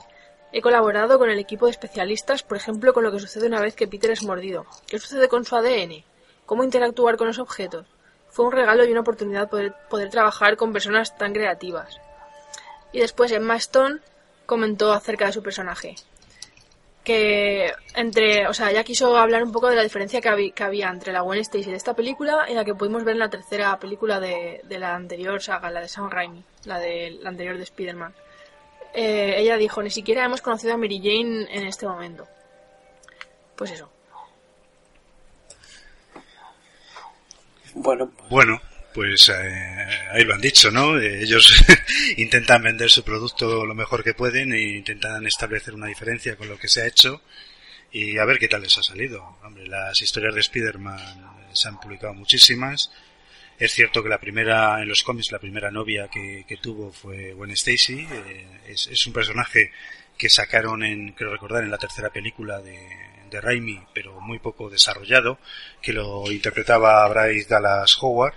[0.51, 3.75] He colaborado con el equipo de especialistas, por ejemplo, con lo que sucede una vez
[3.75, 4.65] que Peter es mordido.
[4.87, 6.03] ¿Qué sucede con su ADN?
[6.45, 7.85] ¿Cómo interactuar con los objetos?
[8.29, 11.99] Fue un regalo y una oportunidad poder, trabajar con personas tan creativas.
[12.91, 13.99] Y después Emma Stone
[14.47, 15.95] comentó acerca de su personaje.
[17.03, 20.63] Que entre, o sea, ella quiso hablar un poco de la diferencia que, habí- que
[20.63, 23.29] había entre la Gwen Stacy de esta película y la que pudimos ver en la
[23.29, 27.57] tercera película de, de la anterior saga, la de Sam Raimi, la, de, la anterior
[27.57, 28.13] de Spider-Man.
[28.93, 32.27] Eh, ella dijo, ni siquiera hemos conocido a Mary Jane en este momento.
[33.55, 33.91] Pues eso.
[37.73, 38.59] Bueno, Bueno,
[38.93, 40.99] pues eh, ahí lo han dicho, ¿no?
[40.99, 41.53] Eh, ellos
[42.17, 46.57] intentan vender su producto lo mejor que pueden e intentan establecer una diferencia con lo
[46.57, 47.21] que se ha hecho
[47.91, 49.37] y a ver qué tal les ha salido.
[49.43, 52.91] Hombre, las historias de Spider-Man se han publicado muchísimas.
[53.59, 57.33] Es cierto que la primera, en los cómics, la primera novia que, que tuvo fue
[57.33, 58.07] Gwen Stacy.
[58.09, 59.71] Eh, es, es un personaje
[60.17, 62.87] que sacaron en, creo recordar, en la tercera película de,
[63.29, 65.39] de Raimi, pero muy poco desarrollado,
[65.81, 68.35] que lo interpretaba Bryce Dallas Howard.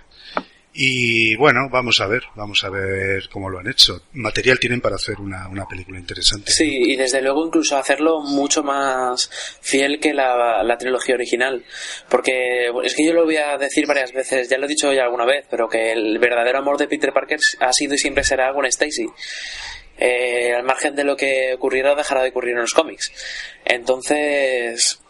[0.75, 4.01] Y bueno, vamos a ver, vamos a ver cómo lo han hecho.
[4.13, 6.51] Material tienen para hacer una, una película interesante.
[6.51, 9.29] Sí, y desde luego incluso hacerlo mucho más
[9.61, 11.63] fiel que la, la trilogía original.
[12.09, 15.03] Porque es que yo lo voy a decir varias veces, ya lo he dicho ya
[15.03, 18.51] alguna vez, pero que el verdadero amor de Peter Parker ha sido y siempre será
[18.51, 19.05] Gwen Stacy.
[19.95, 23.11] Eh, al margen de lo que ocurriera, dejará de ocurrir en los cómics.
[23.63, 25.02] Entonces,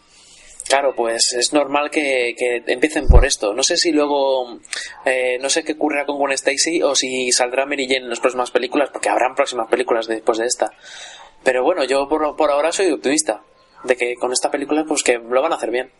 [0.68, 3.52] Claro, pues es normal que, que empiecen por esto.
[3.52, 4.58] No sé si luego,
[5.04, 8.20] eh, no sé qué ocurrirá con Gwen Stacy o si saldrá Mary Jane en las
[8.20, 10.70] próximas películas, porque habrán próximas películas después de esta.
[11.42, 13.42] Pero bueno, yo por, por ahora soy optimista
[13.84, 15.90] de que con esta película pues que lo van a hacer bien.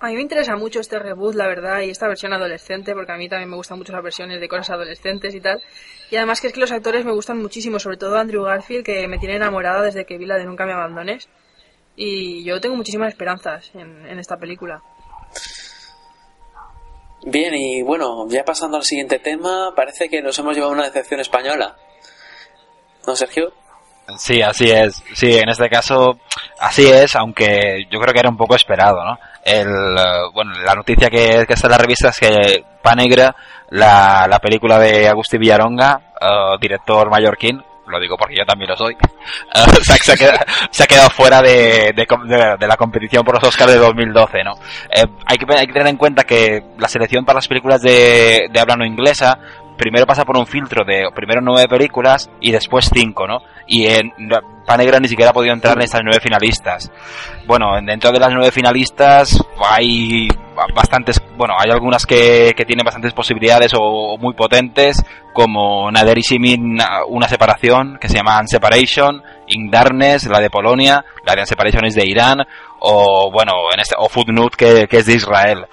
[0.00, 3.16] A mí me interesa mucho este reboot, la verdad, y esta versión adolescente, porque a
[3.16, 5.60] mí también me gustan mucho las versiones de cosas adolescentes y tal.
[6.10, 9.08] Y además que es que los actores me gustan muchísimo, sobre todo Andrew Garfield, que
[9.08, 11.28] me tiene enamorada desde que vi la de Nunca me abandones.
[12.00, 14.80] Y yo tengo muchísimas esperanzas en, en esta película.
[17.24, 21.18] Bien, y bueno, ya pasando al siguiente tema, parece que nos hemos llevado una decepción
[21.18, 21.76] española.
[23.04, 23.52] ¿No, Sergio?
[24.16, 25.02] Sí, así es.
[25.12, 26.20] Sí, en este caso,
[26.60, 29.18] así es, aunque yo creo que era un poco esperado, ¿no?
[29.44, 33.34] El, eh, bueno, la noticia que, que está en la revista es que Panegra,
[33.70, 38.76] la, la película de Agustín Villaronga, eh, director mallorquín, lo digo porque yo también lo
[38.76, 38.96] soy,
[39.82, 41.94] se, ha, quedado, fuera de
[42.66, 44.52] la competición por los Oscars de 2012, ¿no?
[44.90, 48.48] Eh, hay, que, hay que tener en cuenta que la selección para las películas de,
[48.50, 49.38] de habla no inglesa
[49.78, 53.38] primero pasa por un filtro de primero nueve películas y después cinco, ¿no?
[53.66, 54.12] Y en
[54.66, 56.90] Panegra ni siquiera ha podido entrar en estas nueve finalistas.
[57.46, 60.28] Bueno, dentro de las nueve finalistas hay
[60.74, 66.78] bastantes, bueno, hay algunas que, tienen bastantes posibilidades o, muy potentes, como Nader y Simin,
[67.08, 71.94] una separación que se llama Unseparation, In Darkness, la de Polonia, la de Unseparation es
[71.94, 72.44] de Irán,
[72.80, 75.66] o bueno, en este, o Footnote que es de Israel.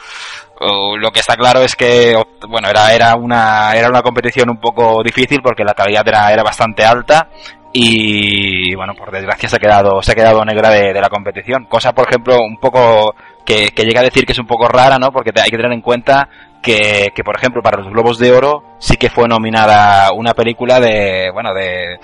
[0.60, 2.16] Lo que está claro es que
[2.48, 6.44] bueno era era una era una competición un poco difícil porque la calidad era, era
[6.44, 7.28] bastante alta
[7.74, 11.66] y bueno por desgracia se ha quedado se ha quedado negra de, de la competición.
[11.66, 13.14] Cosa por ejemplo un poco
[13.46, 15.74] que, que llega a decir que es un poco rara no porque hay que tener
[15.74, 16.30] en cuenta
[16.62, 21.30] que, por ejemplo para los globos de oro sí que fue nominada una película de
[21.32, 22.00] bueno de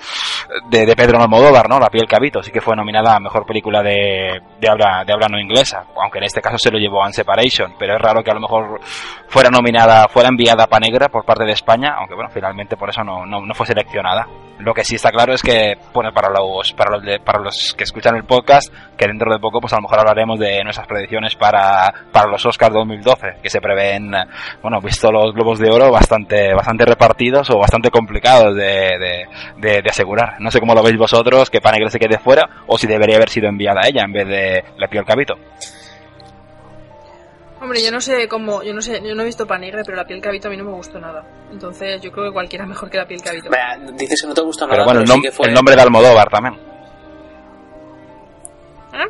[0.70, 2.42] de, Pedro Almodóvar no la piel que habito.
[2.42, 6.18] Sí que fue nominada a mejor película de, de habla de habla no inglesa aunque
[6.18, 7.74] en este caso se lo llevó a Separation.
[7.78, 8.80] Pero es raro que a lo mejor
[9.28, 13.02] fuera nominada fuera enviada a Panegra por parte de España aunque bueno finalmente por eso
[13.02, 14.26] no, no, no fue seleccionada.
[14.58, 17.84] Lo que sí está claro es que bueno, para los para los para los que
[17.84, 21.34] escuchan el podcast que dentro de poco pues a lo mejor hablaremos de nuestras predicciones
[21.34, 24.14] para para los Oscars 2012 que se prevén
[24.60, 28.62] bueno visto los globos de oro bastante bastante repartidos o bastante complicados de,
[28.98, 29.24] de,
[29.58, 32.76] de- de asegurar no sé cómo lo veis vosotros que Panegra se quede fuera o
[32.76, 35.34] si debería haber sido enviada a ella en vez de la piel cabito
[37.60, 40.04] Hombre, yo no sé cómo, yo no sé, yo no he visto Panegra, pero la
[40.04, 41.24] piel que habito a mí no me gustó nada.
[41.52, 43.48] Entonces yo creo que cualquiera mejor que la piel que habito.
[43.96, 45.76] Dices que no te gusta nada, pero bueno el, sí nom- que fue- el nombre
[45.76, 46.54] de Almodóvar también
[48.94, 49.06] ¿Eh?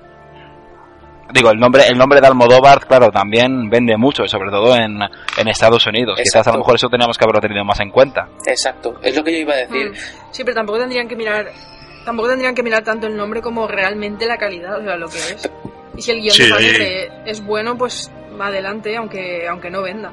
[1.32, 5.00] Digo, el nombre, el nombre de Almodóvar, claro, también vende mucho, sobre todo en,
[5.36, 6.18] en Estados Unidos.
[6.22, 8.28] Quizás a lo mejor eso teníamos que haberlo tenido más en cuenta.
[8.46, 9.90] Exacto, es lo que yo iba a decir.
[9.90, 9.94] Mm.
[10.30, 11.50] Sí, pero tampoco tendrían que mirar,
[12.04, 15.18] tampoco tendrían que mirar tanto el nombre como realmente la calidad, o sea, lo que
[15.18, 15.50] es.
[15.96, 19.70] Y si el guion Sí, de ahí- Panegra es bueno, pues va adelante, aunque, aunque
[19.70, 20.12] no venda.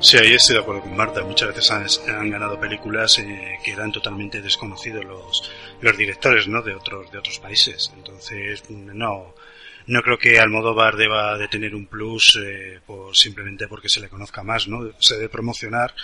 [0.00, 1.22] Sí, ahí estoy de acuerdo con Marta.
[1.24, 6.60] Muchas veces han, han ganado películas eh, que eran totalmente desconocidos los, los directores, ¿no?
[6.60, 7.90] De otros, de otros países.
[7.96, 9.32] Entonces, no,
[9.86, 14.08] no creo que Almodóvar deba de tener un plus eh, por, simplemente porque se le
[14.08, 14.90] conozca más, ¿no?
[14.98, 15.94] Se debe promocionar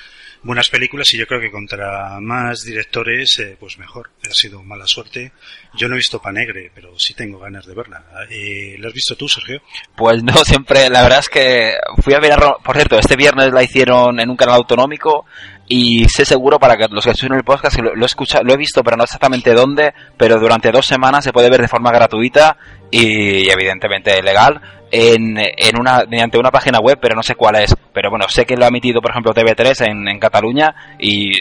[0.42, 4.10] buenas películas y yo creo que contra más directores, eh, pues mejor.
[4.28, 5.32] Ha sido mala suerte.
[5.74, 8.04] Yo no he visto Panegre, pero sí tengo ganas de verla.
[8.30, 9.60] Eh, ¿La has visto tú, Sergio?
[9.96, 13.52] Pues no, siempre, la verdad es que fui a ver a por cierto, este viernes
[13.52, 15.26] la hicieron en un canal autonómico
[15.68, 18.52] y sé seguro para que los que escuchen el podcast, lo, lo he escuchado, lo
[18.52, 21.92] he visto, pero no exactamente dónde, pero durante dos semanas se puede ver de forma
[21.92, 22.56] gratuita
[22.92, 24.60] y evidentemente legal
[24.92, 27.74] en, en una, mediante una página web, pero no sé cuál es.
[27.94, 31.32] Pero bueno, sé que lo ha emitido, por ejemplo, TV3 en, en Cataluña y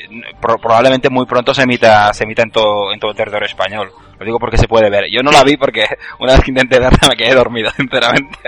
[0.42, 3.90] pro- probablemente muy pronto se emita, se emita en todo, en todo el territorio español.
[4.18, 5.06] Lo digo porque se puede ver.
[5.12, 5.84] Yo no la vi porque
[6.20, 8.40] una vez que intenté verla me quedé dormido, sinceramente.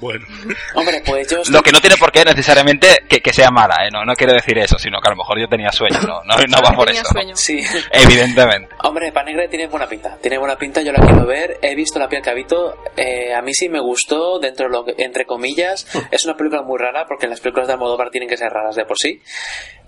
[0.00, 0.26] Bueno,
[0.74, 1.42] Hombre, pues yo...
[1.50, 3.90] Lo que no tiene por qué necesariamente que, que sea mala, ¿eh?
[3.92, 6.36] no, no quiero decir eso, sino que a lo mejor yo tenía sueño, no, no,
[6.36, 7.12] no va por Tenía eso.
[7.12, 7.36] sueño.
[7.36, 7.62] Sí.
[7.92, 8.74] Evidentemente.
[8.82, 10.16] Hombre, Panegre tiene buena pinta.
[10.20, 11.58] Tiene buena pinta, yo la quiero ver.
[11.62, 12.76] He visto La piel que habito.
[12.96, 15.86] eh, a mí sí me gustó, dentro de lo que, entre comillas.
[16.10, 18.84] Es una película muy rara porque las películas de Almodóvar tienen que ser raras de
[18.84, 19.20] por sí.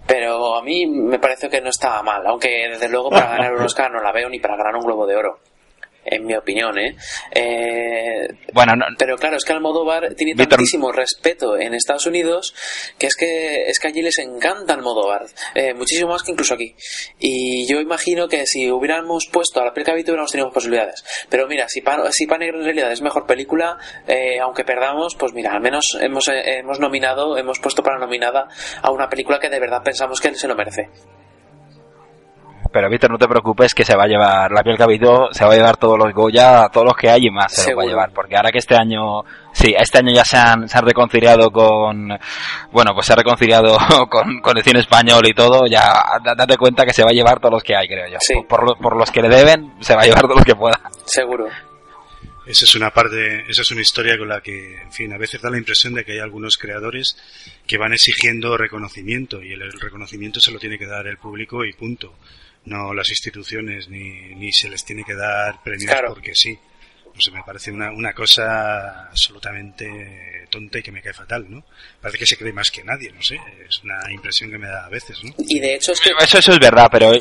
[0.07, 2.27] Pero a mí me pareció que no estaba mal.
[2.27, 5.07] Aunque desde luego para ganar un Oscar no la veo ni para ganar un Globo
[5.07, 5.39] de Oro.
[6.05, 6.97] En mi opinión, ¿eh?
[7.31, 12.55] Eh, Bueno, no, pero claro, es que Almodóvar tiene Víctor- tantísimo respeto en Estados Unidos
[12.99, 16.75] que es que es que allí les encanta Almodóvar, eh, muchísimo más que incluso aquí.
[17.19, 21.05] Y yo imagino que si hubiéramos puesto a la película Vito hubiéramos tenido Posibilidades.
[21.31, 25.15] Pero mira, si Pan, si Pan Negro en realidad es mejor película, eh, aunque perdamos,
[25.17, 28.49] pues mira, al menos hemos, eh, hemos nominado, hemos puesto para nominada
[28.83, 30.89] a una película que de verdad pensamos que se lo merece.
[32.71, 35.53] Pero Víctor, no te preocupes que se va a llevar la piel habitó, se va
[35.53, 37.87] a llevar todos los Goya, todos los que hay y más se los va a
[37.87, 39.23] llevar, porque ahora que este año,
[39.53, 42.09] sí, este año ya se han, se han reconciliado con,
[42.71, 43.77] bueno, pues se ha reconciliado
[44.11, 47.15] con, con el cine español y todo, ya da- date cuenta que se va a
[47.15, 48.19] llevar todos los que hay, creo yo.
[48.21, 48.35] Sí.
[48.49, 50.81] Por, lo- por los que le deben, se va a llevar todos los que pueda.
[51.05, 51.47] Seguro.
[52.45, 55.41] Esa es una parte, esa es una historia con la que, en fin, a veces
[55.41, 57.17] da la impresión de que hay algunos creadores
[57.69, 61.65] que van exigiendo reconocimiento y el, el reconocimiento se lo tiene que dar el público
[61.65, 62.15] y punto.
[62.65, 66.11] No las instituciones ni, ni se les tiene que dar premios Claro.
[66.11, 66.59] porque sí.
[67.15, 71.63] No sé, me parece una, una cosa absolutamente tonta y que me cae fatal, ¿no?
[72.01, 73.39] Parece que se cree más que nadie, no sé.
[73.69, 75.33] Es una impresión que me da a veces, ¿no?
[75.49, 77.13] Y de hecho es que Eso, eso es verdad, pero...
[77.13, 77.21] eh,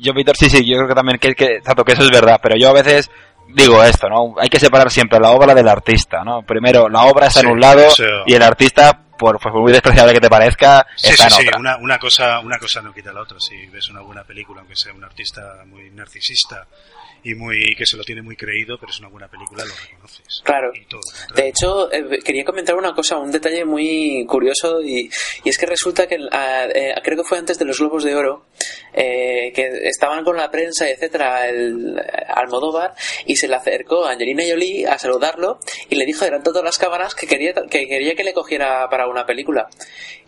[0.00, 2.56] yo, Víctor, sí, sí, yo creo que también que, que, que eso es verdad, pero
[2.56, 3.08] yo a veces
[3.48, 4.34] digo esto, ¿no?
[4.40, 6.42] Hay que separar siempre la obra del artista, ¿no?
[6.42, 7.86] Primero, la obra está en un lado
[8.26, 11.56] y el artista, por, por, muy despreciable que te parezca, sí, está sí, en otra.
[11.56, 13.38] Sí, una, una, cosa, una cosa no quita la otra.
[13.40, 16.66] Si ves una buena película, aunque sea un artista muy narcisista
[17.26, 20.42] y muy que se lo tiene muy creído, pero es una buena película, lo reconoces.
[20.44, 20.70] Claro.
[20.72, 21.00] Y todo,
[21.34, 25.10] de hecho, eh, quería comentar una cosa, un detalle muy curioso, y,
[25.42, 28.46] y es que resulta que eh, creo que fue antes de los Globos de Oro,
[28.94, 32.94] eh, que estaban con la prensa, etcétera, el Almodóvar,
[33.26, 35.58] y se le acercó a Angelina Jolie a saludarlo
[35.90, 38.88] y le dijo delante de todas las cámaras que quería que quería que le cogiera
[38.88, 39.68] para una película.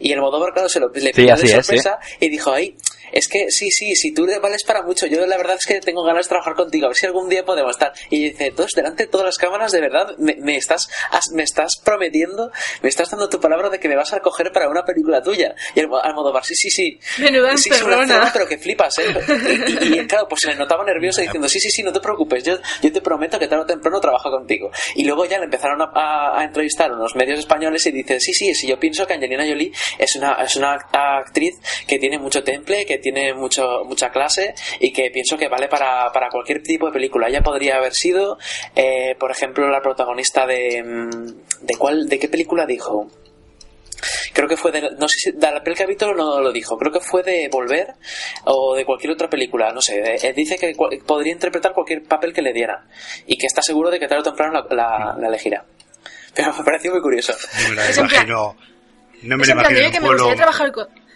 [0.00, 2.16] Y Almodóvar, claro, se lo le pidió sí, de es, sorpresa sí.
[2.26, 2.76] y dijo, ay,
[3.12, 5.80] es que sí, sí, si tú le vales para mucho, yo la verdad es que
[5.80, 7.92] tengo ganas de trabajar contigo, a ver si algún día podemos estar.
[8.10, 10.88] Y dice, entonces, delante de todas las cámaras, de verdad, me, me estás
[11.32, 12.50] me estás prometiendo,
[12.82, 15.54] me estás dando tu palabra de que me vas a coger para una película tuya.
[15.74, 17.00] Y el Almodóvar, sí, sí, sí.
[17.18, 19.04] Menuda sí, es una cena, pero que flipas, ¿eh?
[19.68, 22.00] Y, y, y, claro, pues se le notaba nervioso diciendo, sí, sí, sí, no te
[22.00, 24.70] preocupes, yo, yo te prometo que tarde o temprano trabajo contigo.
[24.94, 28.32] Y luego ya le empezaron a, a, a entrevistar unos medios españoles y dice, sí,
[28.32, 31.54] sí, sí, yo pienso que Angelina Jolie es una, es una actriz
[31.86, 36.10] que tiene mucho temple, que tiene mucho mucha clase y que pienso que vale para,
[36.12, 37.28] para cualquier tipo de película.
[37.28, 38.38] Ella podría haber sido,
[38.74, 41.08] eh, por ejemplo, la protagonista de.
[41.60, 42.08] ¿De cuál?
[42.08, 43.08] ¿De qué película dijo?
[44.32, 44.90] Creo que fue de.
[44.98, 45.32] No sé si.
[45.32, 46.78] De la capítulo no lo dijo.
[46.78, 47.94] Creo que fue de Volver
[48.44, 49.72] o de cualquier otra película.
[49.72, 50.16] No sé.
[50.22, 50.74] Él dice que
[51.04, 52.86] podría interpretar cualquier papel que le diera
[53.26, 55.64] y que está seguro de que tarde o temprano la, la, la elegirá.
[56.34, 57.34] Pero me pareció muy curioso.
[57.64, 58.56] No me la imagino.
[59.22, 59.78] No me la imagino.
[59.80, 61.07] En plan, que me gustaría trabajar con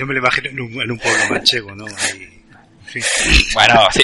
[0.00, 1.84] yo me lo imagino en un, en un pueblo manchego, ¿no?
[1.84, 2.40] Ahí.
[3.54, 4.02] Bueno, sí,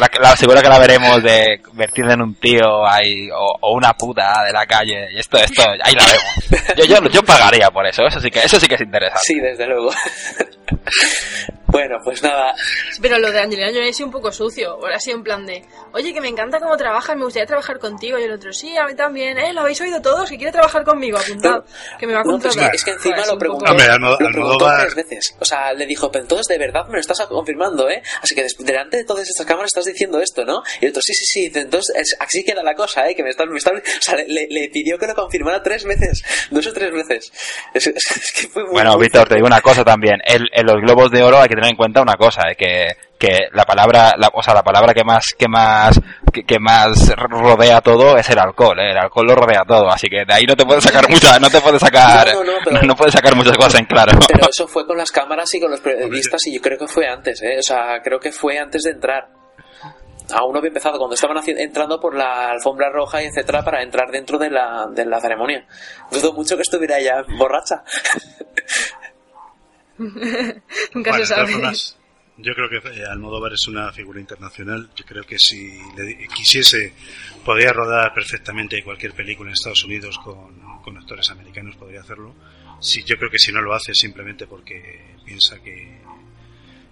[0.00, 3.92] la, la, seguro que la veremos de convertirla en un tío ahí, o, o, una
[3.92, 6.76] puta de la calle, y esto, esto, ahí la vemos.
[6.76, 9.22] Yo, yo, yo pagaría por eso, eso sí que, eso sí que es interesante.
[9.24, 9.90] Sí, desde luego.
[11.74, 12.54] Bueno, pues nada.
[13.02, 14.70] Pero lo de Angelina Jolie es un poco sucio.
[14.74, 18.16] Ahora sí, en plan de, oye, que me encanta cómo trabajas, me gustaría trabajar contigo.
[18.16, 19.36] Y el otro, sí, a mí también.
[19.38, 19.52] ¿Eh?
[19.52, 20.30] ¿Lo habéis oído todos?
[20.30, 21.64] Que quiere trabajar conmigo, apuntado.
[21.64, 22.56] No, que me va a contratar.
[22.62, 25.36] No, pues es que encima Joder, lo un preguntó, poco- lo preguntó tres veces.
[25.40, 28.00] O sea, le dijo, pero entonces de verdad me lo estás confirmando, ¿eh?
[28.22, 30.62] Así que delante de todas estas cámaras estás diciendo esto, ¿no?
[30.80, 31.48] Y el otro, sí, sí, sí.
[31.48, 33.16] Dice, Entonces, es- así queda la cosa, ¿eh?
[33.16, 33.46] Que me estás...
[33.48, 36.22] Me estás o sea, le, le- le pidió que lo confirmara tres veces.
[36.50, 37.32] Dos o tres veces.
[37.74, 38.72] Es, es- es que fue muy...
[38.74, 40.18] Bueno, muy Víctor, te digo una cosa también.
[40.24, 42.96] El- en los globos de oro hay que tener en cuenta una cosa, eh, que,
[43.18, 46.00] que la palabra, la, o sea, la palabra que más, que más,
[46.32, 48.90] que, que más rodea todo es el alcohol, eh.
[48.90, 51.48] El alcohol lo rodea todo, así que de ahí no te puedes sacar mucha, no
[51.50, 54.18] te puedes sacar, No, no, no, pero- puedes sacar muchas cosas en claro.
[54.28, 57.06] Pero eso fue con las cámaras y con los periodistas y yo creo que fue
[57.08, 57.56] antes, ¿eh?
[57.58, 59.28] O sea, creo que fue antes de entrar.
[60.32, 64.10] Aún no había empezado, cuando estaban entrando por la alfombra roja y etcétera para entrar
[64.10, 65.66] dentro de la, de la ceremonia.
[66.10, 67.82] Dudo mucho que estuviera ya borracha.
[69.98, 71.52] Nunca Bueno, se sabe.
[71.52, 71.98] formas,
[72.36, 74.90] yo creo que eh, Almodóvar es una figura internacional.
[74.96, 76.92] Yo creo que si le quisiese,
[77.44, 82.34] podría rodar perfectamente cualquier película en Estados Unidos con, con actores americanos, podría hacerlo.
[82.80, 86.00] Si, yo creo que si no lo hace simplemente porque piensa que,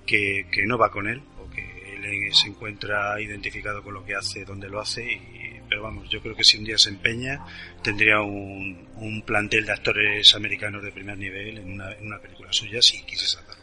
[0.06, 4.14] que, que no va con él o que él se encuentra identificado con lo que
[4.14, 5.04] hace, donde lo hace.
[5.04, 7.40] Y, pero vamos, yo creo que si un día se empeña,
[7.82, 12.52] tendría un, un plantel de actores americanos de primer nivel en una, en una película
[12.52, 13.62] suya si quisiese hacerlo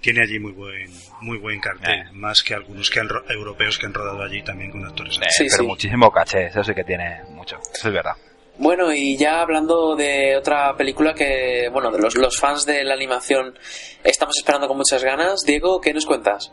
[0.00, 2.04] tiene allí muy buen muy buen cartel, Eh.
[2.14, 5.18] más que algunos que han ro- europeos que han rodado allí también con actores.
[5.18, 5.66] Eh, Sí, pero sí.
[5.68, 8.14] muchísimo caché, eso sí que tiene mucho, eso es verdad.
[8.56, 12.94] Bueno, y ya hablando de otra película que, bueno, de los, los fans de la
[12.94, 13.54] animación
[14.02, 15.42] estamos esperando con muchas ganas.
[15.46, 16.50] Diego, ¿qué nos cuentas?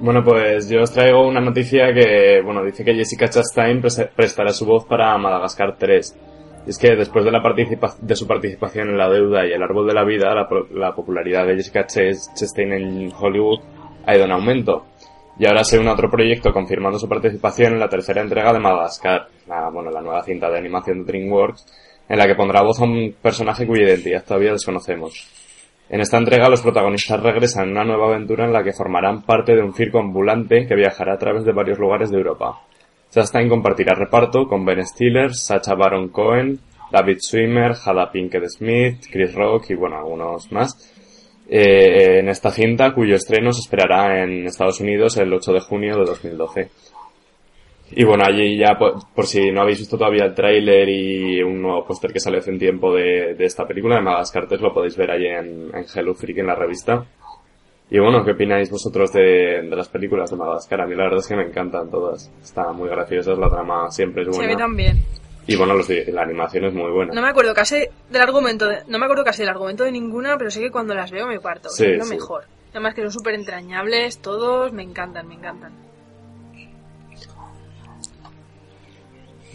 [0.00, 4.52] Bueno, pues yo os traigo una noticia que, bueno, dice que Jessica Chastain pres- prestará
[4.52, 6.18] su voz para Madagascar 3.
[6.66, 9.62] Y es que después de, la participa- de su participación en La Deuda y El
[9.62, 13.60] Árbol de la Vida, la, la popularidad de Jessica Chas- Chastain en Hollywood
[14.06, 14.86] ha ido en aumento.
[15.38, 18.60] Y ahora se une a otro proyecto confirmando su participación en la tercera entrega de
[18.60, 21.66] Madagascar, la, bueno, la nueva cinta de animación de DreamWorks,
[22.08, 25.43] en la que pondrá voz a un personaje cuya identidad todavía desconocemos.
[25.88, 29.54] En esta entrega los protagonistas regresan a una nueva aventura en la que formarán parte
[29.54, 32.60] de un circo ambulante que viajará a través de varios lugares de Europa.
[33.10, 36.58] Chastain compartirá reparto con Ben Stiller, Sacha Baron Cohen,
[36.90, 40.92] David Schwimmer, Jada Pinkett Smith, Chris Rock y bueno, algunos más.
[41.48, 45.96] Eh, en esta cinta cuyo estreno se esperará en Estados Unidos el 8 de junio
[45.96, 46.70] de 2012.
[47.92, 51.62] Y bueno, allí ya, por, por si no habéis visto todavía el tráiler y un
[51.62, 54.72] nuevo póster que sale hace un tiempo de, de esta película, de Madagascar 3, lo
[54.74, 57.04] podéis ver allí en, en Hello Freak, en la revista.
[57.90, 60.80] Y bueno, ¿qué opináis vosotros de, de las películas de Madagascar?
[60.80, 62.32] A mí la verdad es que me encantan todas.
[62.42, 64.58] Está muy graciosas, la trama siempre es Sí, a mí buena.
[64.58, 64.98] también.
[65.46, 67.12] Y bueno, los la animación es muy buena.
[67.12, 67.76] No me acuerdo casi
[68.10, 70.94] del argumento, de- no me acuerdo casi del argumento de ninguna, pero sé que cuando
[70.94, 71.68] las veo me parto.
[71.68, 72.14] Sí, es lo sí.
[72.14, 72.44] mejor.
[72.70, 75.72] Además que son súper entrañables, todos, me encantan, me encantan.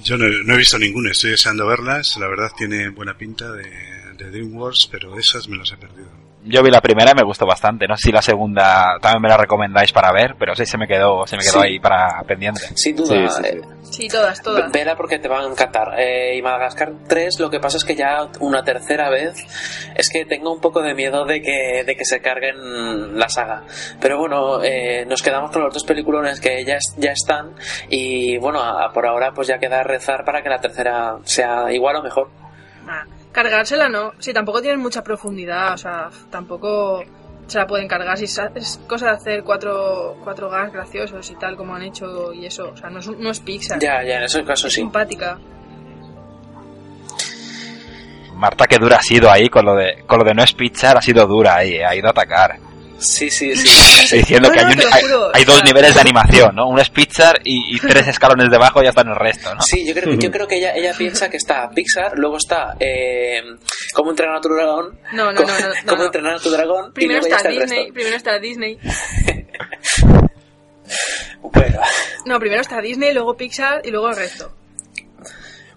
[0.04, 2.18] Yo no, no he visto ninguna, estoy deseando verlas.
[2.18, 3.70] La verdad tiene buena pinta de,
[4.18, 6.29] de DreamWorks, pero esas me las he perdido.
[6.42, 7.86] Yo vi la primera y me gustó bastante.
[7.86, 10.88] No sé si la segunda también me la recomendáis para ver, pero sí se me
[10.88, 11.68] quedó, se me quedó Sí.
[11.68, 12.62] ahí para pendiente.
[12.76, 13.08] Sin duda.
[13.08, 13.58] Sí, sí, sí.
[13.58, 14.72] eh, Sí, todas, todas.
[14.72, 16.00] Vela porque te van a encantar.
[16.00, 19.36] Eh, y Madagascar 3, lo que pasa es que ya una tercera vez
[19.96, 23.64] es que tengo un poco de miedo de que, de que se carguen la saga.
[24.00, 27.52] Pero bueno, eh, nos quedamos con los dos peliculones que ya, ya están.
[27.90, 31.98] Y bueno, a- por ahora pues ya queda rezar para que la tercera sea igual
[31.98, 32.30] o mejor.
[32.88, 37.04] Ah, cargársela no, sí, tampoco tienen mucha profundidad, o sea, tampoco
[37.48, 38.18] se la pueden cargar.
[38.18, 42.46] Si es cosa de hacer cuatro, cuatro gas graciosos y tal, como han hecho y
[42.46, 43.80] eso, o sea, no es, no es Pixar.
[43.80, 44.82] Ya, ya, en esos casos es sí.
[44.82, 45.38] simpática.
[48.36, 50.98] Marta, que dura ha sido ahí con lo de, con lo de no es Pixar,
[50.98, 52.69] ha sido dura ahí, eh, ha ido a atacar.
[53.00, 54.18] Sí, sí, sí.
[54.18, 56.68] Diciendo No, que no, hay, un- hay- juro, hay dos sea- niveles de animación, ¿no?
[56.68, 59.62] Uno es Pixar y, y tres escalones debajo ya están el resto, ¿no?
[59.62, 63.42] Sí, yo creo, yo creo que ella, ella piensa que está Pixar, luego está eh,
[63.94, 66.06] Cómo entrenar a tu dragón, No, no, Cómo- no, no, no, Cómo no.
[66.06, 67.94] entrenar a tu dragón, Primero y luego ya está está el Disney, resto.
[67.94, 68.80] primero está Disney.
[71.42, 71.80] Bueno,
[72.26, 74.52] No, primero está Disney, luego Pixar y luego el resto.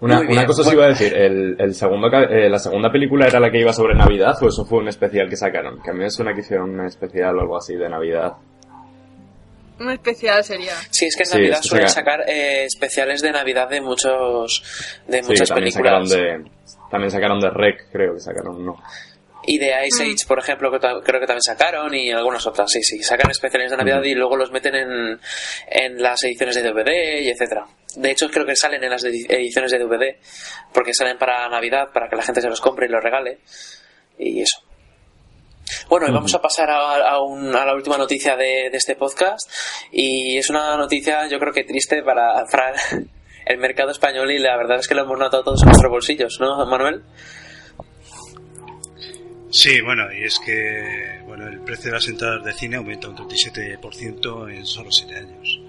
[0.03, 0.31] Una, bien.
[0.33, 0.79] una cosa os Bueno.
[0.79, 3.71] iba a decir, el, el segundo, ca- eh, la segunda película era la que iba
[3.73, 6.41] sobre Navidad o eso fue un especial que sacaron, que a mí me suena que
[6.41, 8.33] hicieron un especial o algo así de Navidad.
[9.79, 10.73] Un especial sería.
[10.91, 14.63] sí, es que en Sí, Navidad suelen saca- sacar eh, especiales de Navidad de muchos
[15.07, 16.43] de Sí, muchas también sacaron películas.
[16.45, 16.51] de,
[16.91, 18.77] también sacaron de Rec, creo que sacaron uno.
[19.45, 20.07] Y de Ice Mm.
[20.13, 23.03] Age, por ejemplo, que creo que también sacaron y algunas otras, sí, sí.
[23.03, 25.19] Sacan especiales de Navidad y luego los meten en,
[25.69, 27.65] en las ediciones de DVD y etcétera.
[27.95, 30.15] De hecho, creo que salen en las edi- ediciones de DVD
[30.73, 33.39] porque salen para Navidad, para que la gente se los compre y los regale.
[34.17, 34.59] Y eso.
[35.89, 38.95] Bueno, y vamos a pasar a, a un- a la última noticia de, de este
[38.95, 39.49] podcast.
[39.91, 42.73] Y es una noticia, yo creo que triste para, para
[43.45, 46.37] el mercado español y la verdad es que lo hemos notado todos en nuestros bolsillos,
[46.39, 47.03] ¿no, Manuel?
[49.55, 53.15] Sí, bueno, y es que bueno, el precio de las entradas de cine aumenta un
[53.15, 55.59] 37% en solo 7 años.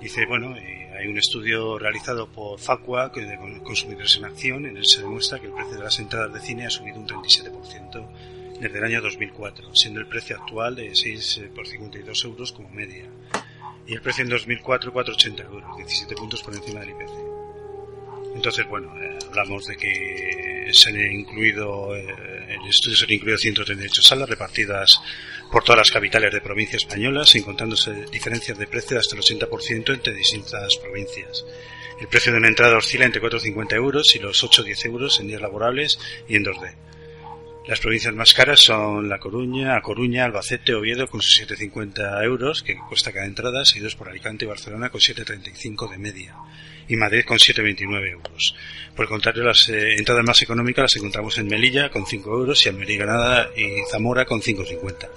[0.00, 4.76] Dice, bueno, hay un estudio realizado por Facua, que de con- Consumidores en Acción, en
[4.76, 8.58] el se demuestra que el precio de las entradas de cine ha subido un 37%
[8.60, 12.68] desde el año 2004, siendo el precio actual de 6 eh, por 52 euros como
[12.70, 13.04] media.
[13.86, 17.27] Y el precio en 2004, 4,80 euros, 17 puntos por encima del IPC.
[18.38, 22.06] Entonces, bueno, eh, hablamos de que se han incluido, eh,
[22.50, 25.02] en el estudio se han incluido 138 salas repartidas
[25.50, 29.92] por todas las capitales de provincias españolas, encontrándose diferencias de precio de hasta el 80%
[29.92, 31.44] entre distintas provincias.
[32.00, 35.40] El precio de una entrada oscila entre 4,50 euros y los 8,10 euros en días
[35.40, 36.76] laborables y en 2D.
[37.66, 42.62] Las provincias más caras son La Coruña, A Coruña, Albacete, Oviedo con sus 7,50 euros
[42.62, 46.36] que cuesta cada entrada, seguidos por Alicante y Barcelona con 7,35 de media
[46.88, 48.54] y Madrid con 7,29 euros.
[48.96, 52.64] Por el contrario, las eh, entradas más económicas las encontramos en Melilla con 5 euros
[52.64, 55.08] y Almería Granada y Zamora con 5,50.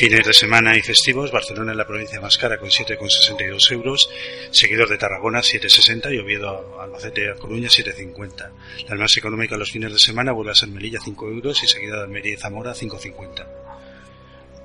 [0.00, 4.08] Fines de semana y festivos, Barcelona es la provincia más cara con 7,62 euros,
[4.50, 8.50] seguidos de Tarragona 7,60 y Oviedo, Albacete Coruña 7,50.
[8.88, 11.96] Las más económicas los fines de semana vuelve a ser Melilla 5 euros y seguida
[11.96, 13.69] de Almería y Zamora 5,50.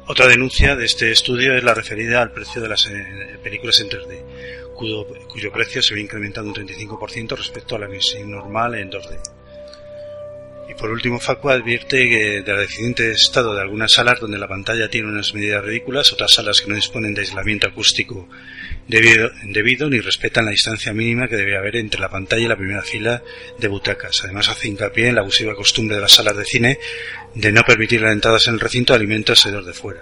[0.08, 3.89] Otra denuncia de este estudio es la referida al precio de las eh, películas en
[3.89, 8.91] 3D, cuyo, cuyo precio se ve incrementado un 35% respecto a la emisión normal en
[8.91, 9.34] 2D.
[10.68, 14.89] Y por último, Facua advierte que del deficiente estado de algunas salas donde la pantalla
[14.89, 18.28] tiene unas medidas ridículas, otras salas que no disponen de aislamiento acústico
[18.88, 22.82] debido, ni respetan la distancia mínima que debe haber entre la pantalla y la primera
[22.82, 23.22] fila
[23.59, 24.22] de butacas.
[24.24, 26.80] Además, hace hincapié en la abusiva costumbre de las salas de cine
[27.36, 30.01] de no permitir las entradas en el recinto de alimentos de fuera.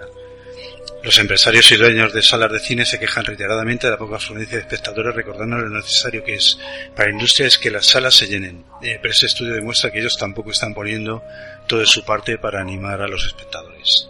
[1.04, 4.56] Los empresarios y dueños de salas de cine se quejan reiteradamente de la poca afluencia
[4.56, 6.58] de espectadores, recordando lo necesario que es
[6.96, 8.64] para la industria es que las salas se llenen.
[8.82, 11.22] Eh, pero este estudio demuestra que ellos tampoco están poniendo
[11.66, 14.08] todo de su parte para animar a los espectadores.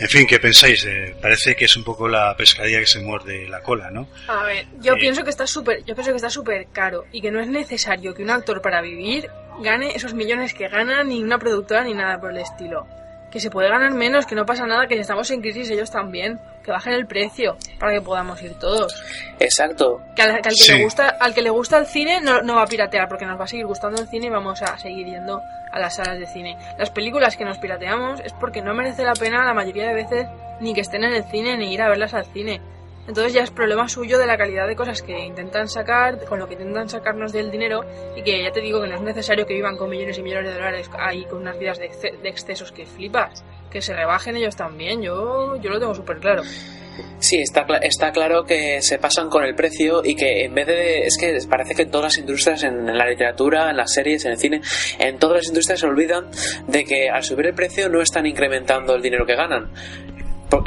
[0.00, 0.84] En fin, ¿qué pensáis?
[0.86, 4.08] Eh, parece que es un poco la pescadilla que se muerde la cola, ¿no?
[4.26, 5.00] A ver, yo Sí.
[5.00, 8.14] pienso que está súper, yo pienso que está súper caro y que no es necesario
[8.14, 9.28] que un actor para vivir
[9.60, 12.86] gane esos millones que gana ni una productora ni nada por el estilo.
[13.34, 15.90] Que se puede ganar menos, que no pasa nada, que si estamos en crisis ellos
[15.90, 18.94] también, que bajen el precio para que podamos ir todos.
[19.40, 20.00] Exacto.
[20.14, 20.72] Que al, que al que Sí.
[20.72, 23.38] le gusta, al que le gusta el cine no, no va a piratear porque nos
[23.38, 25.40] va a seguir gustando el cine y vamos a seguir yendo
[25.72, 26.56] a las salas de cine.
[26.78, 30.26] Las películas que nos pirateamos es porque no merece la pena la mayoría de veces
[30.60, 32.60] ni que estén en el cine ni ir a verlas al cine.
[33.06, 36.46] Entonces ya es problema suyo de la calidad de cosas que intentan sacar, con lo
[36.46, 37.84] que intentan sacarnos del dinero
[38.16, 40.48] y que ya te digo que no es necesario que vivan con millones y millones
[40.48, 43.44] de dólares ahí con unas vidas de, de excesos que flipas.
[43.70, 46.42] Que se rebajen ellos también, yo, yo lo tengo súper claro.
[47.18, 51.06] Sí, está, está claro que se pasan con el precio y que en vez de...
[51.06, 54.24] Es que parece que en todas las industrias, en, en la literatura, en las series,
[54.24, 54.60] en el cine,
[54.98, 56.30] en todas las industrias se olvidan
[56.68, 59.72] de que al subir el precio no están incrementando el dinero que ganan.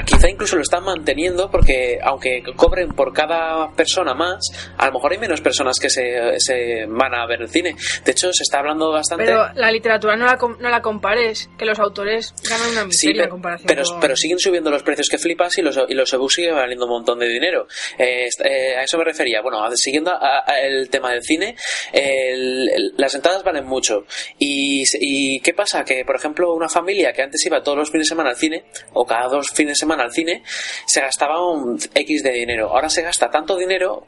[0.06, 4.40] Quizá incluso lo están manteniendo porque aunque cobren por cada persona más,
[4.78, 7.76] a lo mejor hay menos personas que se, se van a ver el cine.
[8.04, 9.26] De hecho, se está hablando bastante...
[9.26, 13.12] Pero la literatura no la, no la compares, que los autores ganan una Sí, miseria
[13.12, 14.00] en pero, comparación pero, con...
[14.00, 16.92] pero siguen subiendo los precios que flipas y los, y los ebooks siguen valiendo un
[16.92, 17.68] montón de dinero.
[17.98, 19.42] Eh, eh, a eso me refería.
[19.42, 21.56] Bueno, siguiendo a- a el tema del cine,
[21.94, 24.06] el- el- las entradas valen mucho.
[24.40, 25.84] Y, ¿Y qué pasa?
[25.84, 28.66] Que, por ejemplo, una familia que antes iba todos los fines de semana al cine,
[28.94, 30.44] o cada dos fines semana al cine,
[30.86, 32.70] se gastaba un X de dinero.
[32.70, 34.06] Ahora se gasta tanto dinero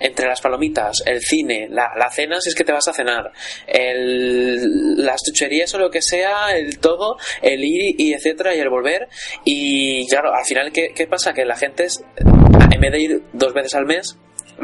[0.00, 3.32] entre las palomitas, el cine, la, la cena si es que te vas a cenar,
[3.66, 8.68] el, las chucherías o lo que sea, el todo, el ir y etcétera y el
[8.68, 9.08] volver.
[9.44, 11.32] Y claro, al final, ¿qué, qué pasa?
[11.32, 14.16] Que la gente, es, en vez de ir dos veces al mes,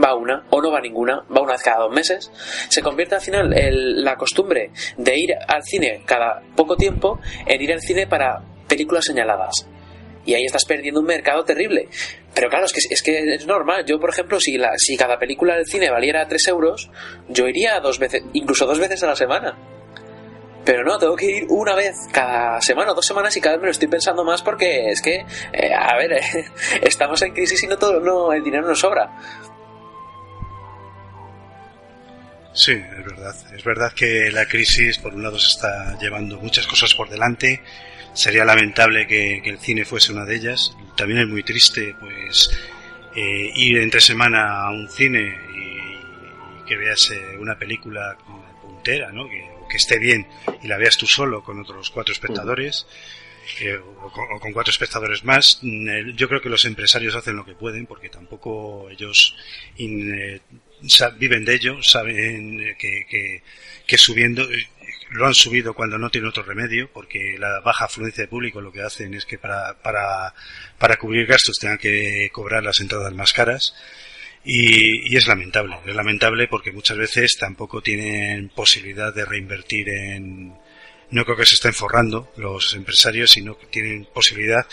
[0.02, 2.30] va una o no va ninguna, va una vez cada dos meses.
[2.68, 7.60] Se convierte al final el- la costumbre de ir al cine cada poco tiempo en
[7.62, 9.66] ir al cine para películas señaladas
[10.24, 11.88] y ahí estás perdiendo un mercado terrible.
[12.34, 13.84] Pero claro, es que es, que es normal.
[13.86, 16.90] Yo, por ejemplo, si, la, si cada película del cine valiera 3 euros,
[17.28, 19.56] yo iría dos veces, incluso dos veces a la semana.
[20.64, 23.60] Pero no, tengo que ir una vez cada semana o dos semanas y cada vez
[23.60, 26.18] me lo estoy pensando más porque es que, eh, a ver,
[26.82, 29.10] estamos en crisis y no todo, no, el dinero nos sobra.
[32.54, 33.34] Sí, es verdad.
[33.52, 37.60] Es verdad que la crisis, por un lado, se está llevando muchas cosas por delante.
[38.14, 40.74] Sería lamentable que, que el cine fuese una de ellas.
[40.96, 42.50] También es muy triste, pues,
[43.16, 48.16] eh, ir entre semana a un cine y, y que veas eh, una película
[48.62, 49.28] puntera, ¿no?
[49.28, 50.26] Que, que esté bien
[50.62, 52.86] y la veas tú solo con otros cuatro espectadores.
[53.60, 55.58] eh, o, con, o con cuatro espectadores más.
[55.62, 59.36] Mm, Yo creo que los empresarios hacen lo que pueden porque tampoco ellos
[59.76, 60.40] in- eh,
[61.18, 63.42] viven de ello, saben eh, que, que,
[63.86, 64.46] que subiendo,
[65.14, 68.72] lo han subido cuando no tiene otro remedio, porque la baja afluencia de público lo
[68.72, 70.34] que hacen es que para, para,
[70.78, 73.74] para cubrir gastos tengan que cobrar las entradas más caras.
[74.44, 80.52] Y, y es lamentable, es lamentable porque muchas veces tampoco tienen posibilidad de reinvertir en,
[81.10, 84.66] no creo que se estén forrando los empresarios, sino que tienen posibilidad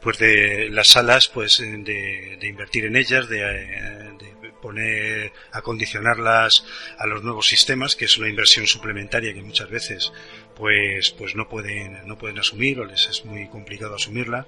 [0.00, 6.64] pues de las salas pues de, de invertir en ellas, de, eh, de poner, acondicionarlas
[6.98, 10.12] a los nuevos sistemas, que es una inversión suplementaria que muchas veces
[10.56, 14.46] pues pues no pueden no pueden asumir o les es muy complicado asumirla.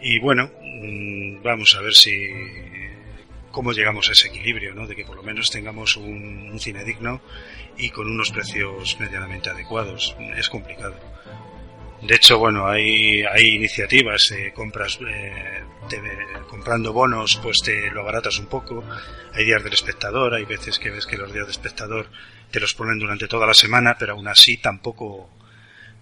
[0.00, 2.14] Y bueno, mm, vamos a ver si
[3.50, 4.86] cómo llegamos a ese equilibrio, ¿no?
[4.86, 7.22] De que por lo menos tengamos un cine digno
[7.78, 10.14] y con unos precios medianamente adecuados.
[10.36, 11.15] Es complicado.
[12.02, 16.00] De hecho, bueno, hay, hay iniciativas, eh, compras, eh, te-
[16.48, 18.84] comprando bonos, pues te lo abaratas un poco.
[19.32, 22.08] Hay días del espectador, hay veces que ves que los días del espectador
[22.50, 25.30] te los ponen durante toda la semana, pero aún así tampoco,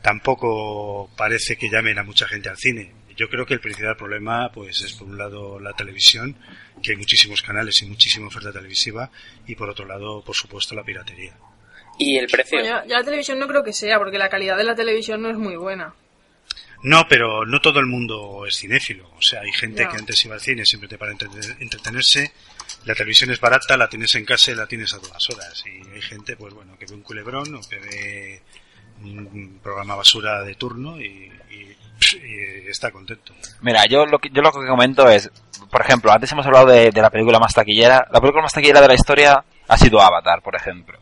[0.02, 2.92] tampoco parece que llamen a mucha gente al cine.
[3.16, 6.36] Yo creo que el principal problema, pues, es por un lado la televisión,
[6.82, 9.10] que hay muchísimos canales y muchísima oferta televisiva,
[9.46, 11.34] y por otro lado, por supuesto, la piratería.
[11.98, 12.58] Y el precio.
[12.58, 15.22] Bueno, ya, ya la televisión no creo que sea, porque la calidad de la televisión
[15.22, 15.94] no es muy buena.
[16.82, 19.08] No, pero no todo el mundo es cinéfilo.
[19.16, 22.32] O sea, hay gente que antes iba al cine simplemente para entrete- entretenerse.
[22.84, 25.64] La televisión es barata, la tienes en casa y la tienes a todas horas.
[25.66, 28.42] Y hay gente, pues bueno, que ve un culebrón o que ve
[29.02, 31.04] un programa basura de turno y,
[31.50, 31.76] y-
[32.16, 33.32] y está contento.
[33.62, 35.30] Mira, yo lo que, yo lo que comento es,
[35.70, 38.06] por ejemplo, antes hemos hablado de, de la película más taquillera.
[38.12, 40.98] La película más taquillera de la historia ha sido Avatar, por ejemplo.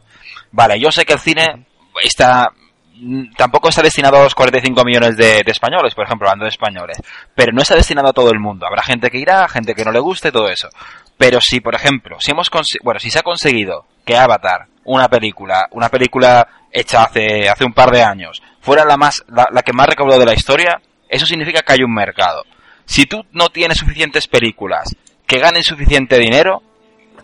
[0.52, 1.66] Vale, yo sé que el cine
[2.02, 2.50] está
[2.94, 6.98] mm, tampoco está destinado a los 45 millones de, españoles, por ejemplo, hablando de españoles,
[7.34, 8.66] pero no está destinado a todo el mundo.
[8.66, 10.68] Habrá gente que irá, gente que no le guste, todo eso.
[11.16, 12.50] Pero si, por ejemplo, si hemos
[12.82, 17.72] bueno, si se ha conseguido que Avatar, una película, una película hecha hace, hace un
[17.72, 21.26] par de años, fuera la más, la, la que más recaudó de la historia, eso
[21.26, 22.44] significa que hay un mercado.
[22.84, 24.94] Si tú no tienes suficientes películas
[25.26, 26.62] que ganen suficiente dinero,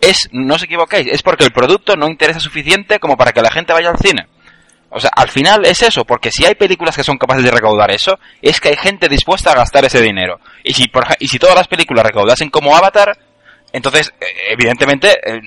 [0.01, 3.51] es, no os equivoquéis, es porque el producto no interesa suficiente como para que la
[3.51, 4.27] gente vaya al cine.
[4.91, 7.91] O sea, al final es eso, porque si hay películas que son capaces de recaudar
[7.91, 10.39] eso, es que hay gente dispuesta a gastar ese dinero.
[10.63, 13.15] Y si, por, y si todas las películas recaudasen como Avatar,
[13.71, 15.39] entonces, eh, evidentemente, eh,